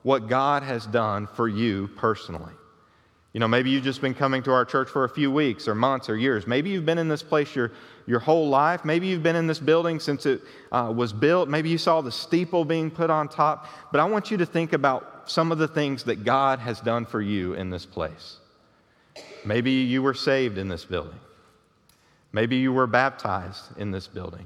what 0.05 0.27
God 0.27 0.61
has 0.61 0.85
done 0.85 1.25
for 1.25 1.47
you 1.47 1.89
personally. 1.95 2.53
You 3.33 3.39
know, 3.39 3.47
maybe 3.47 3.71
you've 3.71 3.83
just 3.83 4.01
been 4.01 4.13
coming 4.13 4.43
to 4.43 4.51
our 4.51 4.63
church 4.63 4.87
for 4.87 5.03
a 5.03 5.09
few 5.09 5.31
weeks 5.31 5.67
or 5.67 5.73
months 5.73 6.09
or 6.09 6.15
years. 6.15 6.45
Maybe 6.45 6.69
you've 6.69 6.85
been 6.85 6.99
in 6.99 7.07
this 7.07 7.23
place 7.23 7.55
your, 7.55 7.71
your 8.05 8.19
whole 8.19 8.47
life. 8.47 8.85
Maybe 8.85 9.07
you've 9.07 9.23
been 9.23 9.35
in 9.35 9.47
this 9.47 9.57
building 9.57 9.99
since 9.99 10.27
it 10.27 10.43
uh, 10.71 10.93
was 10.95 11.11
built. 11.11 11.49
Maybe 11.49 11.69
you 11.69 11.79
saw 11.79 12.01
the 12.01 12.11
steeple 12.11 12.65
being 12.65 12.91
put 12.91 13.09
on 13.09 13.27
top. 13.27 13.67
But 13.91 13.99
I 13.99 14.05
want 14.05 14.29
you 14.29 14.37
to 14.37 14.45
think 14.45 14.73
about 14.73 15.23
some 15.25 15.51
of 15.51 15.57
the 15.57 15.67
things 15.67 16.03
that 16.03 16.23
God 16.23 16.59
has 16.59 16.79
done 16.81 17.07
for 17.07 17.19
you 17.19 17.55
in 17.55 17.71
this 17.71 17.87
place. 17.87 18.37
Maybe 19.43 19.71
you 19.71 20.03
were 20.03 20.13
saved 20.13 20.59
in 20.59 20.67
this 20.67 20.85
building. 20.85 21.19
Maybe 22.31 22.57
you 22.57 22.71
were 22.71 22.85
baptized 22.85 23.75
in 23.75 23.89
this 23.89 24.05
building. 24.05 24.45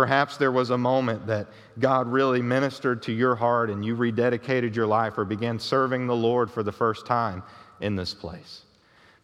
Perhaps 0.00 0.38
there 0.38 0.50
was 0.50 0.70
a 0.70 0.78
moment 0.78 1.26
that 1.26 1.46
God 1.78 2.08
really 2.08 2.40
ministered 2.40 3.02
to 3.02 3.12
your 3.12 3.34
heart 3.34 3.68
and 3.68 3.84
you 3.84 3.94
rededicated 3.94 4.74
your 4.74 4.86
life 4.86 5.18
or 5.18 5.26
began 5.26 5.58
serving 5.58 6.06
the 6.06 6.16
Lord 6.16 6.50
for 6.50 6.62
the 6.62 6.72
first 6.72 7.04
time 7.04 7.42
in 7.82 7.96
this 7.96 8.14
place. 8.14 8.62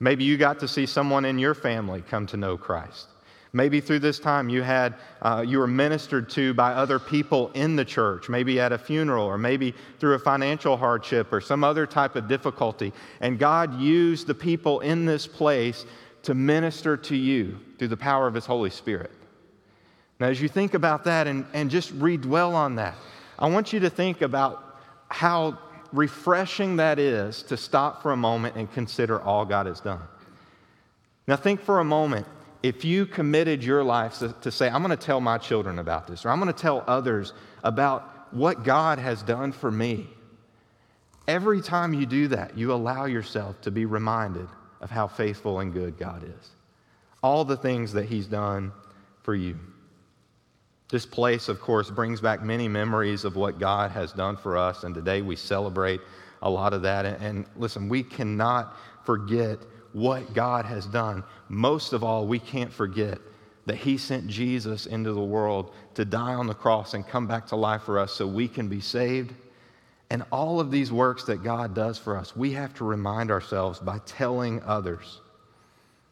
Maybe 0.00 0.25
you 0.25 0.37
got 0.37 0.61
to 0.61 0.68
see 0.68 0.85
someone 0.85 1.25
in 1.25 1.38
your 1.38 1.54
family 1.54 2.02
come 2.02 2.26
to 2.26 2.37
know 2.37 2.59
Christ. 2.59 3.06
Maybe 3.54 3.80
through 3.80 4.00
this 4.00 4.18
time 4.18 4.50
you 4.50 4.61
had 4.61 4.97
uh, 5.23 5.42
you 5.49 5.61
were 5.61 5.66
ministered 5.66 6.28
to 6.33 6.52
by 6.52 6.73
other 6.73 6.99
people 6.99 7.50
in 7.54 7.75
the 7.75 7.85
church, 7.87 8.28
maybe 8.28 8.61
at 8.61 8.71
a 8.71 8.76
funeral, 8.76 9.25
or 9.25 9.38
maybe 9.38 9.73
through 9.99 10.12
a 10.12 10.18
financial 10.18 10.76
hardship 10.76 11.33
or 11.33 11.40
some 11.40 11.64
other 11.64 11.87
type 11.87 12.16
of 12.16 12.28
difficulty. 12.28 12.92
And 13.23 13.38
God 13.38 13.80
used 13.80 14.26
the 14.26 14.35
people 14.35 14.80
in 14.80 15.06
this 15.06 15.26
place 15.26 15.87
to 16.25 16.35
minister 16.35 16.99
to 16.99 17.16
you 17.16 17.59
through 17.78 17.88
the 17.88 17.97
power 17.97 18.26
of 18.26 18.35
His 18.35 18.45
Holy 18.45 18.68
Spirit. 18.68 19.11
Now, 20.19 20.29
as 20.29 20.41
you 20.41 20.49
think 20.49 20.75
about 20.75 21.05
that 21.05 21.27
and, 21.27 21.45
and 21.53 21.71
just 21.71 21.97
redwell 21.99 22.55
on 22.55 22.77
that, 22.77 22.95
I 23.39 23.49
want 23.49 23.73
you 23.73 23.81
to 23.81 23.91
think 23.91 24.23
about 24.23 24.63
how 25.09 25.59
refreshing 25.93 26.77
that 26.77 26.99
is 26.99 27.43
to 27.45 27.57
stop 27.57 28.03
for 28.03 28.13
a 28.13 28.17
moment 28.17 28.57
and 28.57 28.71
consider 28.73 29.21
all 29.21 29.45
God 29.45 29.67
has 29.67 29.81
done. 29.81 30.03
Now, 31.27 31.37
think 31.37 31.61
for 31.61 31.81
a 31.81 31.85
moment 31.85 32.27
if 32.63 32.85
you 32.85 33.07
committed 33.07 33.63
your 33.63 33.85
life 33.85 34.19
to, 34.19 34.35
to 34.41 34.51
say, 34.51 34.69
I'm 34.69 34.83
going 34.83 34.97
to 34.97 35.05
tell 35.05 35.21
my 35.21 35.39
children 35.39 35.79
about 35.79 36.07
this, 36.07 36.25
or 36.25 36.31
I'm 36.31 36.41
going 36.41 36.53
to 36.53 36.59
tell 36.59 36.83
others 36.87 37.33
about 37.63 38.33
what 38.33 38.65
God 38.65 38.99
has 38.99 39.23
done 39.23 39.53
for 39.53 39.71
me, 39.71 40.09
every 41.29 41.61
time 41.61 41.95
you 41.95 42.07
do 42.07 42.29
that, 42.29 42.57
you 42.59 42.73
allow 42.73 43.05
yourself 43.05 43.61
to 43.63 43.71
be 43.71 43.85
reminded 43.85 44.49
of 44.81 44.91
how 44.91 45.07
faithful 45.07 45.61
and 45.61 45.73
good 45.73 45.97
God 45.99 46.25
is. 46.25 46.51
All 47.23 47.45
the 47.45 47.57
things 47.57 47.93
that 47.93 48.07
He's 48.07 48.27
done 48.27 48.73
for 49.23 49.35
you. 49.35 49.59
This 50.88 51.05
place, 51.05 51.49
of 51.49 51.61
course, 51.61 51.90
brings 51.90 52.21
back 52.21 52.43
many 52.43 52.69
memories 52.69 53.25
of 53.25 53.35
what 53.35 53.59
God 53.59 53.90
has 53.90 54.12
done 54.12 54.37
for 54.37 54.57
us, 54.57 54.85
and 54.85 54.95
today 54.95 55.21
we 55.21 55.35
celebrate 55.35 56.00
a 56.43 56.50
lot 56.50 56.73
of 56.73 56.83
that. 56.83 57.05
And, 57.05 57.23
and 57.23 57.47
listen, 57.57 57.88
we 57.88 58.05
cannot 58.05 58.76
forget 59.05 59.59
what 59.93 60.33
God 60.33 60.64
has 60.64 60.87
done. 60.87 61.25
Most 61.49 61.93
of 61.93 62.05
all, 62.05 62.26
we 62.26 62.38
can't 62.38 62.73
forget 62.73 63.19
that 63.66 63.76
He 63.76 63.99
sent 63.99 64.28
Jesus 64.28 64.87
into 64.87 65.12
the 65.12 65.21
world 65.25 65.75
to 65.95 66.05
die 66.05 66.35
on 66.35 66.47
the 66.47 66.55
cross 66.55 66.95
and 66.95 67.07
come 67.07 67.26
back 67.26 67.47
to 67.49 67.57
life 67.57 67.83
for 67.83 67.99
us 67.99 68.12
so 68.12 68.26
we 68.26 68.47
can 68.47 68.69
be 68.69 68.81
saved. 68.81 69.35
And 70.11 70.23
all 70.31 70.61
of 70.61 70.71
these 70.71 70.93
works 70.93 71.25
that 71.25 71.43
God 71.43 71.75
does 71.75 71.99
for 71.99 72.16
us, 72.16 72.37
we 72.37 72.52
have 72.52 72.75
to 72.75 72.85
remind 72.85 73.33
ourselves 73.33 73.81
by 73.81 73.99
telling 74.07 74.62
others. 74.62 75.21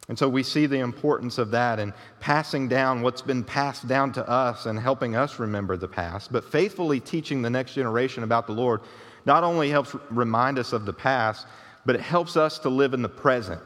And 0.07 0.17
so 0.17 0.29
we 0.29 0.43
see 0.43 0.67
the 0.67 0.79
importance 0.79 1.37
of 1.37 1.51
that 1.51 1.79
and 1.79 1.93
passing 2.19 2.67
down 2.67 3.01
what's 3.01 3.23
been 3.23 3.43
passed 3.43 3.87
down 3.87 4.11
to 4.13 4.29
us 4.29 4.67
and 4.67 4.79
helping 4.79 5.15
us 5.15 5.39
remember 5.39 5.77
the 5.77 5.87
past, 5.87 6.31
but 6.31 6.43
faithfully 6.43 6.99
teaching 6.99 7.41
the 7.41 7.49
next 7.49 7.73
generation 7.73 8.23
about 8.23 8.45
the 8.45 8.53
Lord 8.53 8.81
not 9.25 9.43
only 9.43 9.69
helps 9.69 9.95
remind 10.11 10.59
us 10.59 10.73
of 10.73 10.85
the 10.85 10.93
past, 10.93 11.47
but 11.85 11.95
it 11.95 12.01
helps 12.01 12.37
us 12.37 12.59
to 12.59 12.69
live 12.69 12.93
in 12.93 13.01
the 13.01 13.09
present. 13.09 13.61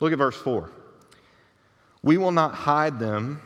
Look 0.00 0.12
at 0.12 0.18
verse 0.18 0.36
4. 0.36 0.70
We 2.02 2.18
will 2.18 2.32
not 2.32 2.54
hide 2.54 2.98
them 2.98 3.40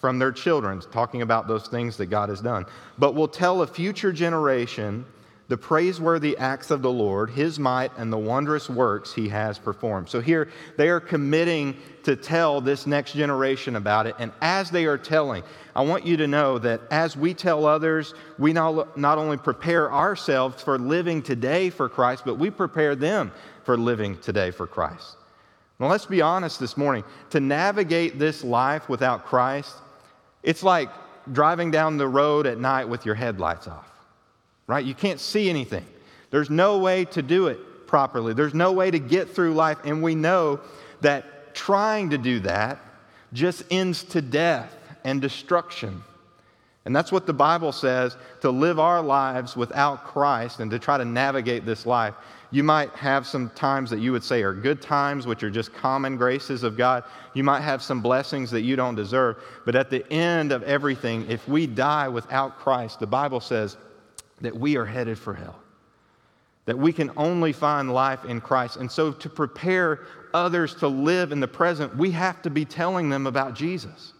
from 0.00 0.18
their 0.18 0.32
children, 0.32 0.82
talking 0.90 1.22
about 1.22 1.46
those 1.46 1.68
things 1.68 1.96
that 1.98 2.06
God 2.06 2.28
has 2.28 2.40
done, 2.40 2.66
but 2.98 3.14
will 3.14 3.28
tell 3.28 3.62
a 3.62 3.66
future 3.66 4.12
generation 4.12 5.06
the 5.52 5.56
praiseworthy 5.58 6.34
acts 6.38 6.70
of 6.70 6.80
the 6.80 6.90
Lord, 6.90 7.28
his 7.28 7.58
might, 7.58 7.92
and 7.98 8.10
the 8.10 8.16
wondrous 8.16 8.70
works 8.70 9.12
he 9.12 9.28
has 9.28 9.58
performed. 9.58 10.08
So 10.08 10.18
here 10.18 10.48
they 10.78 10.88
are 10.88 10.98
committing 10.98 11.76
to 12.04 12.16
tell 12.16 12.62
this 12.62 12.86
next 12.86 13.12
generation 13.12 13.76
about 13.76 14.06
it. 14.06 14.14
And 14.18 14.32
as 14.40 14.70
they 14.70 14.86
are 14.86 14.96
telling, 14.96 15.42
I 15.76 15.82
want 15.82 16.06
you 16.06 16.16
to 16.16 16.26
know 16.26 16.58
that 16.60 16.80
as 16.90 17.18
we 17.18 17.34
tell 17.34 17.66
others, 17.66 18.14
we 18.38 18.54
not, 18.54 18.96
not 18.96 19.18
only 19.18 19.36
prepare 19.36 19.92
ourselves 19.92 20.62
for 20.62 20.78
living 20.78 21.20
today 21.20 21.68
for 21.68 21.86
Christ, 21.86 22.22
but 22.24 22.38
we 22.38 22.48
prepare 22.48 22.96
them 22.96 23.30
for 23.64 23.76
living 23.76 24.16
today 24.20 24.52
for 24.52 24.66
Christ. 24.66 25.16
Now, 25.78 25.88
let's 25.88 26.06
be 26.06 26.22
honest 26.22 26.60
this 26.60 26.78
morning. 26.78 27.04
To 27.28 27.40
navigate 27.40 28.18
this 28.18 28.42
life 28.42 28.88
without 28.88 29.26
Christ, 29.26 29.76
it's 30.42 30.62
like 30.62 30.88
driving 31.30 31.70
down 31.70 31.98
the 31.98 32.08
road 32.08 32.46
at 32.46 32.56
night 32.56 32.88
with 32.88 33.04
your 33.04 33.16
headlights 33.16 33.68
off, 33.68 33.91
right? 34.66 34.84
You 34.84 34.94
can't 34.94 35.20
see 35.20 35.48
anything. 35.50 35.84
There's 36.30 36.50
no 36.50 36.78
way 36.78 37.04
to 37.06 37.22
do 37.22 37.48
it 37.48 37.86
properly, 37.86 38.32
there's 38.32 38.54
no 38.54 38.72
way 38.72 38.90
to 38.90 38.98
get 38.98 39.30
through 39.30 39.54
life. 39.54 39.78
And 39.84 40.02
we 40.02 40.14
know 40.14 40.60
that 41.02 41.54
trying 41.54 42.10
to 42.10 42.18
do 42.18 42.40
that 42.40 42.78
just 43.32 43.64
ends 43.70 44.02
to 44.04 44.22
death 44.22 44.74
and 45.04 45.20
destruction. 45.20 46.02
And 46.84 46.96
that's 46.96 47.12
what 47.12 47.26
the 47.26 47.32
Bible 47.32 47.70
says 47.70 48.16
to 48.40 48.50
live 48.50 48.80
our 48.80 49.02
lives 49.02 49.56
without 49.56 50.04
Christ 50.04 50.60
and 50.60 50.70
to 50.70 50.78
try 50.78 50.98
to 50.98 51.04
navigate 51.04 51.64
this 51.64 51.86
life 51.86 52.14
you 52.52 52.62
might 52.62 52.90
have 52.90 53.26
some 53.26 53.48
times 53.50 53.88
that 53.90 53.98
you 53.98 54.12
would 54.12 54.22
say 54.22 54.42
are 54.42 54.52
good 54.52 54.82
times, 54.82 55.26
which 55.26 55.42
are 55.42 55.50
just 55.50 55.72
common 55.72 56.18
graces 56.18 56.62
of 56.62 56.76
God. 56.76 57.02
You 57.32 57.42
might 57.42 57.62
have 57.62 57.82
some 57.82 58.02
blessings 58.02 58.50
that 58.50 58.60
you 58.60 58.76
don't 58.76 58.94
deserve. 58.94 59.38
But 59.64 59.74
at 59.74 59.88
the 59.88 60.06
end 60.12 60.52
of 60.52 60.62
everything, 60.64 61.28
if 61.30 61.48
we 61.48 61.66
die 61.66 62.08
without 62.08 62.58
Christ, 62.58 63.00
the 63.00 63.06
Bible 63.06 63.40
says 63.40 63.78
that 64.42 64.56
we 64.56 64.76
are 64.76 64.84
headed 64.84 65.18
for 65.18 65.34
hell. 65.34 65.58
That 66.66 66.78
we 66.78 66.92
can 66.92 67.10
only 67.16 67.52
find 67.52 67.92
life 67.92 68.24
in 68.24 68.40
Christ. 68.40 68.76
And 68.76 68.90
so, 68.90 69.10
to 69.10 69.28
prepare 69.28 70.00
others 70.34 70.74
to 70.76 70.88
live 70.88 71.32
in 71.32 71.40
the 71.40 71.48
present, 71.48 71.96
we 71.96 72.10
have 72.12 72.42
to 72.42 72.50
be 72.50 72.64
telling 72.64 73.08
them 73.08 73.26
about 73.26 73.54
Jesus. 73.54 74.12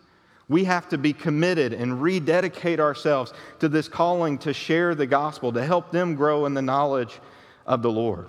We 0.49 0.65
have 0.65 0.89
to 0.89 0.99
be 0.99 1.13
committed 1.13 1.73
and 1.73 2.03
rededicate 2.03 2.81
ourselves 2.81 3.33
to 3.61 3.69
this 3.69 3.89
calling 3.89 4.39
to 4.39 4.53
share 4.53 4.95
the 4.95 5.07
gospel, 5.07 5.53
to 5.53 5.65
help 5.65 5.93
them 5.93 6.15
grow 6.15 6.47
in 6.47 6.55
the 6.55 6.63
knowledge 6.63 7.21
of 7.67 7.83
the 7.83 7.91
Lord. 7.91 8.29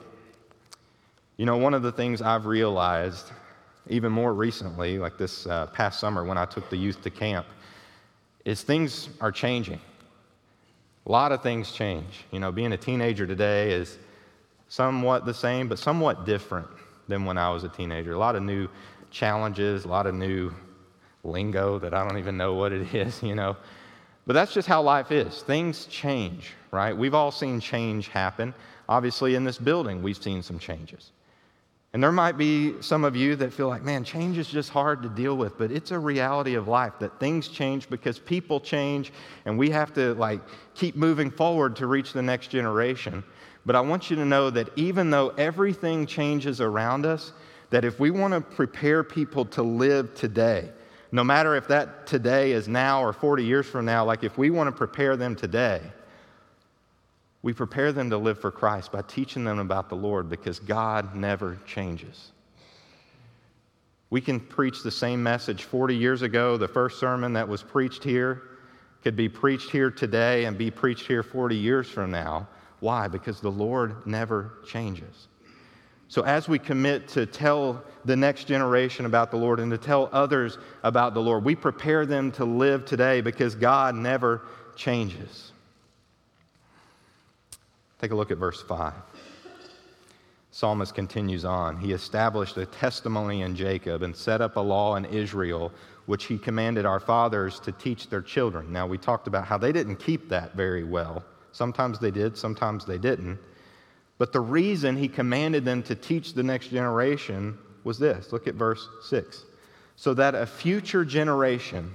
You 1.37 1.45
know, 1.45 1.57
one 1.57 1.73
of 1.73 1.81
the 1.81 1.91
things 1.91 2.21
I've 2.21 2.45
realized, 2.45 3.31
even 3.89 4.11
more 4.11 4.33
recently, 4.33 4.99
like 4.99 5.17
this 5.17 5.47
uh, 5.47 5.67
past 5.67 5.99
summer 5.99 6.23
when 6.23 6.37
I 6.37 6.45
took 6.45 6.69
the 6.69 6.77
youth 6.77 7.01
to 7.01 7.09
camp, 7.09 7.47
is 8.45 8.61
things 8.61 9.09
are 9.19 9.31
changing. 9.31 9.81
A 11.05 11.11
lot 11.11 11.31
of 11.31 11.43
things 11.43 11.71
change. 11.71 12.25
You 12.31 12.39
know, 12.39 12.51
being 12.51 12.71
a 12.73 12.77
teenager 12.77 13.27
today 13.27 13.71
is 13.71 13.97
somewhat 14.69 15.25
the 15.25 15.33
same, 15.33 15.67
but 15.67 15.79
somewhat 15.79 16.25
different 16.25 16.67
than 17.07 17.25
when 17.25 17.37
I 17.37 17.49
was 17.49 17.63
a 17.63 17.69
teenager. 17.69 18.13
A 18.13 18.17
lot 18.17 18.35
of 18.35 18.43
new 18.43 18.69
challenges, 19.11 19.85
a 19.85 19.87
lot 19.87 20.07
of 20.07 20.15
new 20.15 20.51
lingo 21.23 21.77
that 21.79 21.93
I 21.93 22.07
don't 22.07 22.17
even 22.17 22.37
know 22.37 22.53
what 22.53 22.71
it 22.71 22.93
is, 22.95 23.21
you 23.21 23.35
know. 23.35 23.57
But 24.25 24.33
that's 24.33 24.53
just 24.53 24.67
how 24.67 24.81
life 24.81 25.11
is. 25.11 25.43
Things 25.43 25.85
change, 25.85 26.53
right? 26.71 26.95
We've 26.95 27.13
all 27.13 27.31
seen 27.31 27.59
change 27.59 28.07
happen. 28.07 28.53
Obviously, 28.87 29.35
in 29.35 29.43
this 29.43 29.57
building, 29.57 30.01
we've 30.01 30.21
seen 30.21 30.41
some 30.41 30.59
changes. 30.59 31.11
And 31.93 32.01
there 32.01 32.11
might 32.11 32.39
be 32.39 32.81
some 32.81 33.03
of 33.03 33.15
you 33.15 33.35
that 33.35 33.53
feel 33.53 33.67
like, 33.67 33.83
man, 33.83 34.03
change 34.03 34.39
is 34.39 34.47
just 34.47 34.71
hard 34.71 35.03
to 35.03 35.09
deal 35.09 35.37
with, 35.37 35.59
but 35.59 35.71
it's 35.71 35.91
a 35.91 35.99
reality 35.99 36.55
of 36.55 36.67
life 36.67 36.93
that 36.99 37.19
things 37.19 37.47
change 37.47 37.87
because 37.87 38.17
people 38.17 38.59
change 38.59 39.13
and 39.45 39.59
we 39.59 39.69
have 39.69 39.93
to 39.93 40.15
like 40.15 40.41
keep 40.73 40.95
moving 40.95 41.29
forward 41.29 41.75
to 41.75 41.85
reach 41.85 42.11
the 42.11 42.21
next 42.21 42.47
generation. 42.47 43.23
But 43.63 43.75
I 43.75 43.81
want 43.81 44.09
you 44.09 44.15
to 44.15 44.25
know 44.25 44.49
that 44.49 44.69
even 44.75 45.11
though 45.11 45.29
everything 45.37 46.07
changes 46.07 46.59
around 46.59 47.05
us, 47.05 47.31
that 47.69 47.85
if 47.85 47.99
we 47.99 48.09
want 48.09 48.33
to 48.33 48.41
prepare 48.41 49.03
people 49.03 49.45
to 49.45 49.61
live 49.61 50.15
today, 50.15 50.71
no 51.11 51.23
matter 51.23 51.55
if 51.55 51.67
that 51.67 52.07
today 52.07 52.53
is 52.53 52.67
now 52.67 53.03
or 53.03 53.13
40 53.13 53.45
years 53.45 53.67
from 53.67 53.85
now, 53.85 54.03
like 54.03 54.23
if 54.23 54.35
we 54.35 54.49
want 54.49 54.67
to 54.67 54.71
prepare 54.71 55.15
them 55.15 55.35
today, 55.35 55.79
we 57.43 57.51
prepare 57.51 57.91
them 57.91 58.09
to 58.09 58.17
live 58.17 58.39
for 58.39 58.49
Christ 58.49 58.91
by 58.91 59.01
teaching 59.01 59.43
them 59.43 59.59
about 59.59 59.89
the 59.89 59.95
Lord 59.95 60.29
because 60.29 60.59
God 60.59 61.13
never 61.13 61.59
changes. 61.67 62.31
We 64.09 64.21
can 64.21 64.39
preach 64.39 64.81
the 64.81 64.91
same 64.91 65.21
message 65.21 65.63
40 65.63 65.95
years 65.95 66.21
ago. 66.21 66.55
The 66.55 66.67
first 66.67 66.99
sermon 66.99 67.33
that 67.33 67.47
was 67.47 67.61
preached 67.61 68.03
here 68.03 68.43
could 69.03 69.17
be 69.17 69.27
preached 69.27 69.69
here 69.71 69.91
today 69.91 70.45
and 70.45 70.57
be 70.57 70.71
preached 70.71 71.05
here 71.05 71.21
40 71.21 71.57
years 71.57 71.89
from 71.89 72.11
now. 72.11 72.47
Why? 72.79 73.09
Because 73.09 73.41
the 73.41 73.51
Lord 73.51 74.07
never 74.07 74.53
changes. 74.65 75.27
So, 76.07 76.21
as 76.21 76.47
we 76.47 76.59
commit 76.59 77.07
to 77.09 77.25
tell 77.25 77.83
the 78.05 78.15
next 78.15 78.45
generation 78.45 79.05
about 79.05 79.31
the 79.31 79.37
Lord 79.37 79.59
and 79.59 79.71
to 79.71 79.77
tell 79.77 80.09
others 80.13 80.59
about 80.83 81.15
the 81.15 81.21
Lord, 81.21 81.43
we 81.43 81.55
prepare 81.55 82.05
them 82.05 82.31
to 82.33 82.45
live 82.45 82.85
today 82.85 83.21
because 83.21 83.55
God 83.55 83.95
never 83.95 84.43
changes. 84.75 85.52
Take 88.03 88.11
a 88.11 88.15
look 88.15 88.31
at 88.31 88.37
verse 88.37 88.61
5. 88.61 88.91
Psalmist 90.51 90.93
continues 90.93 91.45
on. 91.45 91.77
He 91.77 91.93
established 91.93 92.57
a 92.57 92.65
testimony 92.65 93.43
in 93.43 93.55
Jacob 93.55 94.03
and 94.03 94.13
set 94.13 94.41
up 94.41 94.57
a 94.57 94.59
law 94.59 94.97
in 94.97 95.05
Israel, 95.05 95.71
which 96.05 96.25
he 96.25 96.37
commanded 96.37 96.85
our 96.85 96.99
fathers 96.99 97.61
to 97.61 97.71
teach 97.71 98.09
their 98.09 98.21
children. 98.21 98.73
Now, 98.73 98.85
we 98.85 98.97
talked 98.97 99.27
about 99.27 99.45
how 99.45 99.57
they 99.57 99.71
didn't 99.71 99.95
keep 99.95 100.27
that 100.27 100.53
very 100.53 100.83
well. 100.83 101.23
Sometimes 101.53 101.97
they 101.97 102.11
did, 102.11 102.37
sometimes 102.37 102.83
they 102.83 102.97
didn't. 102.97 103.39
But 104.17 104.33
the 104.33 104.41
reason 104.41 104.97
he 104.97 105.07
commanded 105.07 105.63
them 105.63 105.81
to 105.83 105.95
teach 105.95 106.33
the 106.33 106.43
next 106.43 106.71
generation 106.71 107.57
was 107.85 107.97
this 107.97 108.33
look 108.33 108.47
at 108.47 108.55
verse 108.55 108.85
6 109.03 109.45
so 109.95 110.13
that 110.13 110.35
a 110.35 110.45
future 110.45 111.05
generation 111.05 111.93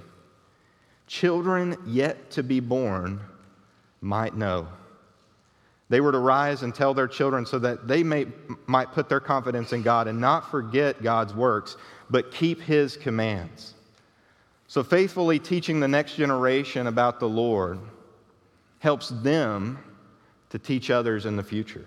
children 1.05 1.77
yet 1.85 2.31
to 2.31 2.41
be 2.41 2.59
born 2.59 3.19
might 4.01 4.35
know. 4.35 4.69
They 5.89 6.01
were 6.01 6.11
to 6.11 6.19
rise 6.19 6.61
and 6.61 6.73
tell 6.73 6.93
their 6.93 7.07
children 7.07 7.45
so 7.45 7.57
that 7.59 7.87
they 7.87 8.03
may, 8.03 8.27
might 8.67 8.91
put 8.91 9.09
their 9.09 9.19
confidence 9.19 9.73
in 9.73 9.81
God 9.81 10.07
and 10.07 10.21
not 10.21 10.49
forget 10.51 11.01
God's 11.01 11.33
works, 11.33 11.77
but 12.09 12.31
keep 12.31 12.61
His 12.61 12.95
commands. 12.95 13.73
So, 14.67 14.83
faithfully 14.83 15.39
teaching 15.39 15.79
the 15.79 15.87
next 15.87 16.15
generation 16.15 16.85
about 16.85 17.19
the 17.19 17.27
Lord 17.27 17.79
helps 18.77 19.09
them 19.09 19.79
to 20.51 20.59
teach 20.59 20.91
others 20.91 21.25
in 21.25 21.35
the 21.35 21.43
future. 21.43 21.85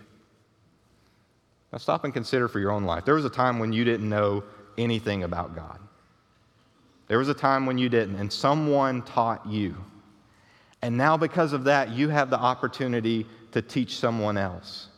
Now, 1.71 1.79
stop 1.79 2.03
and 2.05 2.13
consider 2.13 2.49
for 2.49 2.59
your 2.59 2.73
own 2.73 2.83
life. 2.83 3.05
There 3.05 3.15
was 3.15 3.25
a 3.25 3.31
time 3.31 3.61
when 3.61 3.73
you 3.73 3.85
didn't 3.85 4.09
know 4.09 4.43
anything 4.77 5.23
about 5.23 5.55
God. 5.55 5.79
There 7.07 7.19
was 7.19 7.29
a 7.29 7.35
time 7.35 7.67
when 7.67 7.79
you 7.79 7.89
didn't, 7.89 8.17
and 8.17 8.33
someone 8.33 9.03
taught 9.03 9.47
you. 9.47 9.77
And 10.83 10.97
now, 10.97 11.17
because 11.17 11.53
of 11.53 11.65
that, 11.65 11.91
you 11.91 12.09
have 12.09 12.31
the 12.31 12.39
opportunity 12.39 13.27
to 13.53 13.63
teach 13.63 13.97
someone 13.99 14.37
else. 14.37 14.89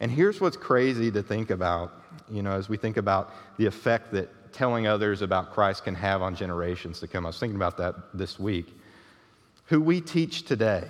And 0.00 0.10
here's 0.10 0.40
what's 0.40 0.56
crazy 0.56 1.10
to 1.10 1.22
think 1.22 1.50
about, 1.50 1.92
you 2.30 2.42
know, 2.42 2.52
as 2.52 2.68
we 2.68 2.76
think 2.76 2.96
about 2.96 3.32
the 3.58 3.66
effect 3.66 4.12
that 4.12 4.52
telling 4.52 4.86
others 4.86 5.20
about 5.20 5.52
Christ 5.52 5.84
can 5.84 5.94
have 5.94 6.22
on 6.22 6.34
generations 6.36 7.00
to 7.00 7.08
come. 7.08 7.26
I 7.26 7.30
was 7.30 7.38
thinking 7.38 7.56
about 7.56 7.76
that 7.78 7.96
this 8.14 8.38
week. 8.38 8.68
Who 9.66 9.80
we 9.80 10.00
teach 10.00 10.44
today, 10.44 10.84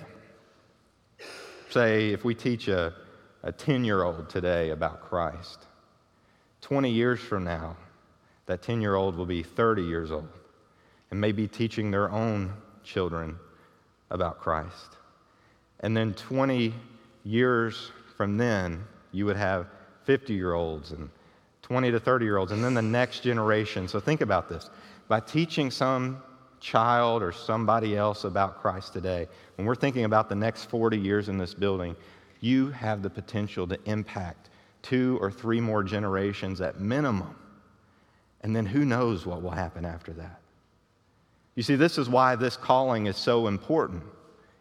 say, 1.69 2.09
if 2.09 2.23
we 2.23 2.35
teach 2.35 2.67
a, 2.67 2.93
a 3.43 3.51
10 3.51 3.83
year 3.83 4.03
old 4.03 4.29
today 4.29 4.69
about 4.69 5.01
Christ, 5.01 5.65
20 6.61 6.91
years 6.91 7.19
from 7.19 7.43
now, 7.43 7.75
that 8.45 8.61
10 8.61 8.81
year 8.81 8.95
old 8.95 9.15
will 9.15 9.25
be 9.25 9.41
30 9.41 9.83
years 9.83 10.11
old 10.11 10.27
and 11.09 11.19
may 11.19 11.31
be 11.31 11.47
teaching 11.47 11.89
their 11.89 12.11
own 12.11 12.53
children 12.83 13.37
about 14.09 14.39
Christ. 14.39 14.97
And 15.79 15.95
then 15.95 16.13
20 16.13 16.73
years 17.25 17.91
from 18.15 18.37
then, 18.37 18.85
you 19.11 19.25
would 19.25 19.35
have 19.35 19.67
50 20.05 20.33
year 20.33 20.53
olds 20.53 20.91
and 20.91 21.09
20 21.63 21.91
to 21.91 21.99
30 21.99 22.25
year 22.25 22.37
olds, 22.37 22.51
and 22.51 22.63
then 22.63 22.75
the 22.75 22.81
next 22.81 23.21
generation. 23.21 23.87
So 23.87 23.99
think 23.99 24.21
about 24.21 24.47
this. 24.47 24.69
By 25.07 25.19
teaching 25.19 25.71
some 25.71 26.21
child 26.59 27.23
or 27.23 27.31
somebody 27.31 27.97
else 27.97 28.23
about 28.23 28.61
Christ 28.61 28.93
today, 28.93 29.27
when 29.55 29.65
we're 29.65 29.75
thinking 29.75 30.05
about 30.05 30.29
the 30.29 30.35
next 30.35 30.65
40 30.65 30.97
years 30.97 31.27
in 31.27 31.37
this 31.37 31.53
building, 31.53 31.95
you 32.39 32.69
have 32.69 33.01
the 33.01 33.09
potential 33.09 33.67
to 33.67 33.79
impact 33.85 34.51
two 34.83 35.17
or 35.19 35.31
three 35.31 35.59
more 35.59 35.83
generations 35.83 36.61
at 36.61 36.79
minimum. 36.79 37.35
And 38.41 38.55
then 38.55 38.67
who 38.67 38.85
knows 38.85 39.25
what 39.25 39.41
will 39.41 39.49
happen 39.49 39.85
after 39.85 40.13
that. 40.13 40.39
You 41.55 41.63
see, 41.63 41.75
this 41.75 41.97
is 41.97 42.07
why 42.07 42.35
this 42.35 42.55
calling 42.55 43.07
is 43.07 43.17
so 43.17 43.47
important. 43.47 44.03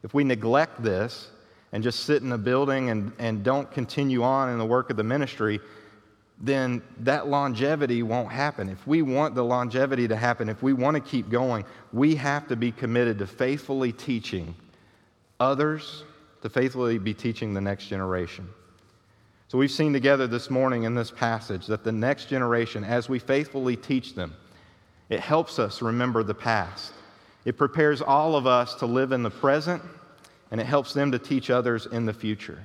If 0.03 0.15
we 0.15 0.25
neglect 0.25 0.83
this, 0.83 1.29
and 1.75 1.83
just 1.83 2.05
sit 2.05 2.23
in 2.23 2.31
a 2.31 2.39
building 2.39 2.91
and, 2.91 3.11
and 3.19 3.43
don't 3.43 3.69
continue 3.73 4.23
on 4.23 4.49
in 4.49 4.59
the 4.59 4.65
work 4.65 4.91
of 4.91 4.97
the 4.97 5.03
ministry, 5.03 5.59
then 6.41 6.81
that 7.01 7.27
longevity 7.27 8.05
won't 8.05 8.31
happen. 8.31 8.69
If 8.69 8.87
we 8.87 9.03
want 9.03 9.35
the 9.35 9.43
longevity 9.43 10.07
to 10.07 10.15
happen, 10.15 10.49
if 10.49 10.63
we 10.63 10.73
want 10.73 10.95
to 10.95 11.01
keep 11.01 11.29
going, 11.29 11.65
we 11.93 12.15
have 12.15 12.47
to 12.47 12.55
be 12.55 12.71
committed 12.71 13.19
to 13.19 13.27
faithfully 13.27 13.91
teaching 13.91 14.55
others, 15.41 16.05
to 16.43 16.49
faithfully 16.49 16.99
be 16.99 17.13
teaching 17.13 17.53
the 17.53 17.61
next 17.61 17.89
generation. 17.89 18.49
So 19.49 19.59
we've 19.59 19.69
seen 19.69 19.93
together 19.93 20.29
this 20.29 20.51
morning 20.51 20.85
in 20.85 20.95
this 20.95 21.11
passage 21.11 21.67
that 21.67 21.83
the 21.83 21.91
next 21.91 22.27
generation, 22.27 22.85
as 22.85 23.09
we 23.09 23.19
faithfully 23.19 23.75
teach 23.75 24.15
them, 24.15 24.33
it 25.09 25.19
helps 25.19 25.59
us 25.59 25.83
remember 25.83 26.23
the 26.23 26.35
past. 26.35 26.93
It 27.45 27.59
prepares 27.59 28.01
all 28.01 28.37
of 28.37 28.47
us 28.47 28.77
to 28.77 28.87
live 28.87 29.11
in 29.11 29.25
the 29.25 29.31
present 29.31 29.83
and 30.55 30.61
it 30.61 30.69
helps 30.69 30.93
them 30.93 31.11
to 31.11 31.19
teach 31.19 31.51
others 31.51 31.87
in 31.87 32.07
the 32.07 32.13
future. 32.13 32.63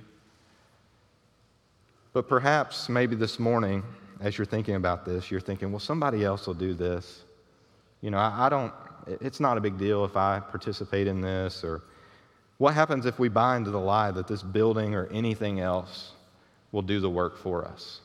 But 2.13 2.29
perhaps, 2.29 2.87
maybe 2.87 3.15
this 3.15 3.39
morning, 3.39 3.83
as 4.21 4.37
you're 4.37 4.45
thinking 4.45 4.75
about 4.75 5.05
this, 5.05 5.31
you're 5.31 5.39
thinking, 5.39 5.71
well, 5.71 5.79
somebody 5.79 6.23
else 6.23 6.45
will 6.45 6.53
do 6.53 6.75
this. 6.75 7.23
You 8.01 8.11
know, 8.11 8.19
I, 8.19 8.45
I 8.45 8.49
don't, 8.49 8.71
it's 9.07 9.39
not 9.39 9.57
a 9.57 9.59
big 9.59 9.79
deal 9.79 10.05
if 10.05 10.15
I 10.15 10.39
participate 10.39 11.07
in 11.07 11.19
this. 11.19 11.63
Or 11.63 11.81
what 12.59 12.75
happens 12.75 13.07
if 13.07 13.17
we 13.17 13.27
buy 13.27 13.57
into 13.57 13.71
the 13.71 13.79
lie 13.79 14.11
that 14.11 14.27
this 14.27 14.43
building 14.43 14.93
or 14.93 15.07
anything 15.07 15.59
else 15.59 16.11
will 16.71 16.83
do 16.83 16.99
the 16.99 17.09
work 17.09 17.39
for 17.39 17.65
us? 17.65 18.01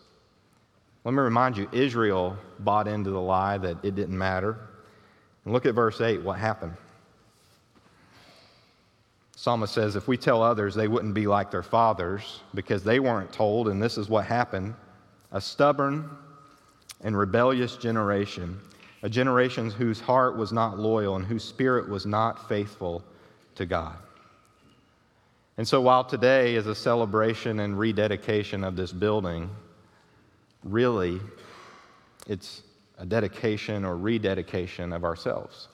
Let 1.05 1.13
me 1.13 1.21
remind 1.21 1.59
you, 1.59 1.69
Israel 1.73 2.39
bought 2.61 2.89
into 2.89 3.11
the 3.11 3.21
lie 3.21 3.59
that 3.59 3.85
it 3.85 3.95
didn't 3.95 4.17
matter. 4.17 4.57
And 5.45 5.53
look 5.53 5.67
at 5.67 5.75
verse 5.75 6.01
8, 6.01 6.23
what 6.23 6.39
happened? 6.39 6.73
Psalmist 9.45 9.75
says, 9.75 9.95
if 9.95 10.09
we 10.09 10.17
tell 10.17 10.43
others, 10.43 10.75
they 10.75 10.89
wouldn't 10.89 11.13
be 11.13 11.27
like 11.27 11.51
their 11.51 11.63
fathers 11.63 12.41
because 12.55 12.83
they 12.83 12.99
weren't 12.99 13.31
told, 13.31 13.69
and 13.69 13.83
this 13.83 13.99
is 13.99 14.09
what 14.09 14.25
happened 14.25 14.75
a 15.33 15.39
stubborn 15.39 16.09
and 17.03 17.15
rebellious 17.15 17.77
generation, 17.77 18.59
a 19.03 19.09
generation 19.11 19.69
whose 19.69 20.01
heart 20.01 20.39
was 20.39 20.51
not 20.51 20.79
loyal 20.79 21.17
and 21.17 21.27
whose 21.27 21.45
spirit 21.45 21.87
was 21.91 22.07
not 22.07 22.49
faithful 22.49 23.05
to 23.55 23.67
God. 23.67 23.99
And 25.59 25.69
so, 25.69 25.79
while 25.79 26.05
today 26.05 26.55
is 26.55 26.67
a 26.67 26.75
celebration 26.75 27.61
and 27.61 27.79
rededication 27.79 28.65
of 28.65 28.77
this 28.77 28.93
building, 28.93 29.51
really, 30.63 31.21
it's 32.27 32.63
a 32.97 33.05
dedication 33.05 33.85
or 33.85 33.99
rededication 33.99 34.91
of 34.91 35.05
ourselves. 35.05 35.69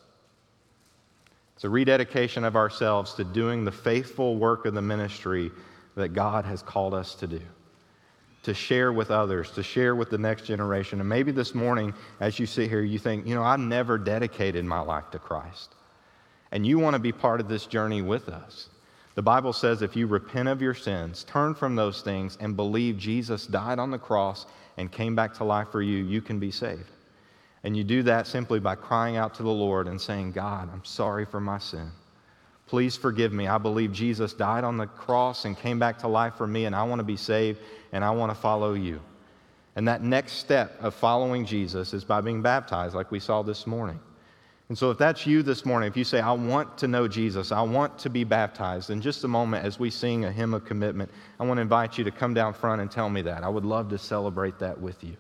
It's 1.61 1.66
a 1.66 1.68
rededication 1.68 2.44
of 2.44 2.57
ourselves 2.57 3.12
to 3.16 3.23
doing 3.23 3.66
the 3.66 3.70
faithful 3.70 4.37
work 4.37 4.64
of 4.64 4.73
the 4.73 4.81
ministry 4.81 5.51
that 5.94 6.14
God 6.14 6.46
has 6.46 6.62
called 6.62 6.94
us 6.94 7.14
to 7.16 7.27
do, 7.27 7.42
to 8.44 8.55
share 8.55 8.94
with 8.94 9.11
others, 9.11 9.51
to 9.51 9.62
share 9.62 9.94
with 9.94 10.09
the 10.09 10.16
next 10.16 10.46
generation. 10.46 11.01
And 11.01 11.09
maybe 11.11 11.33
this 11.33 11.55
morning, 11.55 11.92
as 12.18 12.38
you 12.38 12.46
sit 12.46 12.70
here, 12.70 12.81
you 12.81 12.99
think, 12.99 13.27
you 13.27 13.35
know, 13.35 13.42
I've 13.42 13.61
never 13.61 13.99
dedicated 13.99 14.64
my 14.64 14.81
life 14.81 15.11
to 15.11 15.18
Christ. 15.18 15.75
And 16.51 16.66
you 16.66 16.79
want 16.79 16.94
to 16.94 16.99
be 16.99 17.12
part 17.12 17.40
of 17.40 17.49
this 17.51 17.66
journey 17.66 18.01
with 18.01 18.31
us. 18.31 18.70
The 19.14 19.20
Bible 19.20 19.53
says 19.53 19.83
if 19.83 19.94
you 19.94 20.07
repent 20.07 20.49
of 20.49 20.62
your 20.62 20.73
sins, 20.73 21.25
turn 21.25 21.55
from 21.55 21.77
those 21.77 22.01
things, 22.01 22.38
and 22.40 22.57
believe 22.57 22.96
Jesus 22.96 23.46
died 23.46 23.79
on 23.79 23.90
the 23.90 23.99
cross 23.99 24.46
and 24.79 24.90
came 24.90 25.14
back 25.14 25.35
to 25.35 25.44
life 25.44 25.68
for 25.70 25.83
you, 25.83 26.05
you 26.05 26.23
can 26.23 26.38
be 26.38 26.53
saved. 26.53 26.90
And 27.62 27.77
you 27.77 27.85
do 27.85 28.03
that 28.05 28.27
simply 28.27 28.59
by 28.59 28.75
crying 28.75 29.16
out 29.16 29.35
to 29.35 29.42
the 29.42 29.51
Lord 29.51 29.87
and 29.87 30.01
saying, 30.01 30.33
God, 30.33 30.70
I'm 30.73 30.85
sorry 30.85 31.27
for 31.27 31.40
my 31.40 31.59
sin. 31.59 31.90
Please 32.66 32.96
forgive 32.96 33.33
me. 33.33 33.49
I 33.49 33.59
believe 33.59 33.92
Jesus 33.92 34.33
died 34.33 34.64
on 34.64 34.77
the 34.77 34.87
cross 34.87 35.44
and 35.44 35.59
came 35.59 35.79
back 35.79 35.99
to 35.99 36.09
life 36.09 36.35
for 36.37 36.46
me, 36.46 36.66
and 36.66 36.75
I 36.75 36.85
want 36.85 37.01
to 37.01 37.05
be 37.05 37.16
saved 37.16 37.59
and 37.92 38.05
I 38.05 38.12
want 38.12 38.31
to 38.31 38.40
follow 38.40 38.75
you. 38.75 39.01
And 39.77 39.88
that 39.88 40.03
next 40.03 40.35
step 40.35 40.77
of 40.81 40.94
following 40.94 41.44
Jesus 41.44 41.92
is 41.92 42.05
by 42.05 42.20
being 42.20 42.42
baptized, 42.42 42.94
like 42.94 43.11
we 43.11 43.20
saw 43.20 43.42
this 43.42 43.66
morning. 43.66 43.99
And 44.68 44.79
so, 44.79 44.92
if 44.92 44.99
that's 44.99 45.27
you 45.27 45.42
this 45.42 45.66
morning, 45.66 45.88
if 45.88 45.96
you 45.96 46.05
say, 46.05 46.20
I 46.20 46.31
want 46.31 46.79
to 46.79 46.87
know 46.87 47.09
Jesus, 47.09 47.51
I 47.51 47.61
want 47.61 47.99
to 47.99 48.09
be 48.09 48.23
baptized, 48.23 48.90
in 48.90 49.01
just 49.01 49.25
a 49.25 49.29
moment 49.29 49.64
as 49.64 49.81
we 49.81 49.90
sing 49.90 50.25
a 50.25 50.31
hymn 50.31 50.55
of 50.55 50.64
commitment, 50.64 51.11
I 51.40 51.44
want 51.44 51.59
to 51.59 51.62
invite 51.62 51.99
you 51.99 52.05
to 52.05 52.12
come 52.12 52.35
down 52.35 52.55
front 52.55 52.81
and 52.81 52.88
tell 52.88 53.11
me 53.11 53.20
that. 53.23 53.42
I 53.42 53.49
would 53.49 53.64
love 53.64 53.88
to 53.88 53.99
celebrate 53.99 54.61
that 54.61 54.81
with 54.81 55.03
you. 55.03 55.16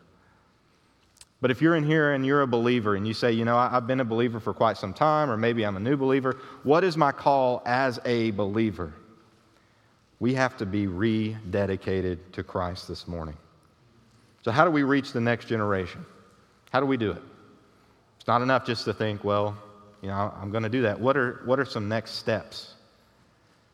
But 1.40 1.50
if 1.50 1.62
you're 1.62 1.74
in 1.74 1.84
here 1.84 2.12
and 2.12 2.24
you're 2.24 2.42
a 2.42 2.46
believer 2.46 2.96
and 2.96 3.06
you 3.06 3.14
say, 3.14 3.32
you 3.32 3.44
know, 3.44 3.56
I've 3.56 3.86
been 3.86 4.00
a 4.00 4.04
believer 4.04 4.40
for 4.40 4.52
quite 4.52 4.76
some 4.76 4.92
time, 4.92 5.30
or 5.30 5.36
maybe 5.36 5.64
I'm 5.64 5.76
a 5.76 5.80
new 5.80 5.96
believer, 5.96 6.36
what 6.64 6.84
is 6.84 6.96
my 6.96 7.12
call 7.12 7.62
as 7.64 7.98
a 8.04 8.30
believer? 8.32 8.92
We 10.18 10.34
have 10.34 10.56
to 10.58 10.66
be 10.66 10.86
rededicated 10.86 12.18
to 12.32 12.42
Christ 12.42 12.88
this 12.88 13.08
morning. 13.08 13.36
So, 14.42 14.50
how 14.50 14.66
do 14.66 14.70
we 14.70 14.82
reach 14.82 15.12
the 15.12 15.20
next 15.20 15.46
generation? 15.46 16.04
How 16.70 16.80
do 16.80 16.86
we 16.86 16.98
do 16.98 17.10
it? 17.12 17.22
It's 18.18 18.26
not 18.26 18.42
enough 18.42 18.66
just 18.66 18.84
to 18.84 18.92
think, 18.92 19.24
well, 19.24 19.56
you 20.02 20.08
know, 20.08 20.32
I'm 20.40 20.50
going 20.50 20.62
to 20.62 20.68
do 20.68 20.82
that. 20.82 21.00
What 21.00 21.16
are, 21.16 21.40
what 21.46 21.58
are 21.58 21.64
some 21.64 21.88
next 21.88 22.12
steps? 22.12 22.74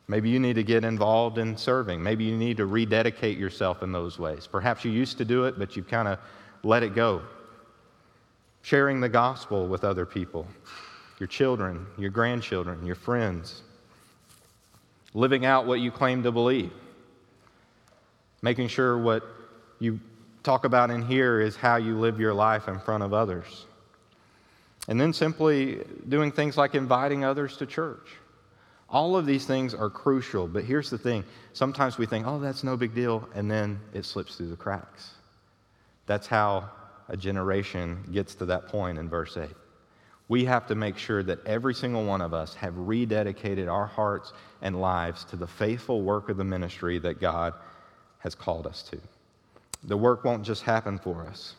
Maybe 0.07 0.29
you 0.29 0.39
need 0.39 0.55
to 0.55 0.63
get 0.63 0.85
involved 0.85 1.37
in 1.37 1.57
serving. 1.57 2.01
Maybe 2.01 2.23
you 2.23 2.37
need 2.37 2.57
to 2.57 2.65
rededicate 2.65 3.37
yourself 3.37 3.83
in 3.83 3.91
those 3.91 4.17
ways. 4.17 4.47
Perhaps 4.47 4.85
you 4.85 4.91
used 4.91 5.17
to 5.17 5.25
do 5.25 5.43
it, 5.45 5.59
but 5.59 5.75
you've 5.75 5.89
kind 5.89 6.07
of 6.07 6.19
let 6.63 6.81
it 6.81 6.95
go 6.95 7.21
sharing 8.61 8.99
the 8.99 9.09
gospel 9.09 9.67
with 9.67 9.83
other 9.83 10.05
people, 10.05 10.45
your 11.19 11.27
children, 11.27 11.85
your 11.97 12.09
grandchildren, 12.09 12.85
your 12.85 12.95
friends, 12.95 13.61
living 15.13 15.45
out 15.45 15.65
what 15.65 15.79
you 15.79 15.91
claim 15.91 16.23
to 16.23 16.31
believe, 16.31 16.71
making 18.41 18.67
sure 18.67 18.97
what 18.97 19.23
you 19.79 19.99
talk 20.43 20.63
about 20.63 20.91
in 20.91 21.01
here 21.01 21.41
is 21.41 21.55
how 21.55 21.75
you 21.75 21.97
live 21.97 22.19
your 22.19 22.33
life 22.33 22.67
in 22.67 22.79
front 22.79 23.03
of 23.03 23.13
others. 23.13 23.65
And 24.87 24.99
then 24.99 25.11
simply 25.11 25.83
doing 26.07 26.31
things 26.31 26.55
like 26.55 26.75
inviting 26.75 27.25
others 27.25 27.57
to 27.57 27.65
church. 27.65 28.07
All 28.89 29.17
of 29.17 29.25
these 29.25 29.45
things 29.45 29.73
are 29.73 29.89
crucial, 29.89 30.47
but 30.47 30.63
here's 30.63 30.89
the 30.89 30.97
thing 30.97 31.25
sometimes 31.51 31.97
we 31.97 32.05
think, 32.05 32.25
oh, 32.25 32.39
that's 32.39 32.63
no 32.63 32.77
big 32.77 32.95
deal, 32.95 33.27
and 33.35 33.51
then 33.51 33.79
it 33.93 34.05
slips 34.05 34.35
through 34.35 34.47
the 34.47 34.55
cracks. 34.55 35.11
That's 36.05 36.27
how 36.27 36.69
a 37.09 37.17
generation 37.17 38.03
gets 38.11 38.35
to 38.35 38.45
that 38.45 38.67
point 38.67 38.97
in 38.97 39.09
verse 39.09 39.37
8. 39.37 39.49
we 40.29 40.45
have 40.45 40.67
to 40.67 40.75
make 40.75 40.97
sure 40.97 41.23
that 41.23 41.45
every 41.45 41.73
single 41.73 42.03
one 42.05 42.21
of 42.21 42.33
us 42.33 42.53
have 42.55 42.73
rededicated 42.73 43.71
our 43.71 43.85
hearts 43.85 44.33
and 44.61 44.79
lives 44.81 45.23
to 45.25 45.35
the 45.35 45.47
faithful 45.47 46.01
work 46.01 46.29
of 46.29 46.37
the 46.37 46.43
ministry 46.43 46.99
that 46.99 47.21
God 47.21 47.53
has 48.19 48.35
called 48.35 48.67
us 48.67 48.83
to. 48.83 48.97
The 49.83 49.95
work 49.95 50.25
won't 50.25 50.43
just 50.43 50.63
happen 50.63 50.97
for 50.97 51.25
us, 51.27 51.55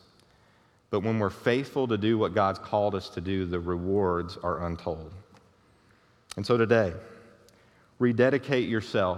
but 0.91 0.99
when 1.01 1.19
we're 1.19 1.29
faithful 1.29 1.87
to 1.87 1.97
do 1.97 2.17
what 2.17 2.35
God's 2.35 2.59
called 2.59 2.93
us 2.93 3.09
to 3.09 3.21
do, 3.21 3.45
the 3.45 3.59
rewards 3.59 4.37
are 4.43 4.65
untold. 4.65 5.11
And 6.35 6.45
so 6.45 6.57
today, 6.57 6.93
rededicate 7.97 8.69
yourself 8.69 9.07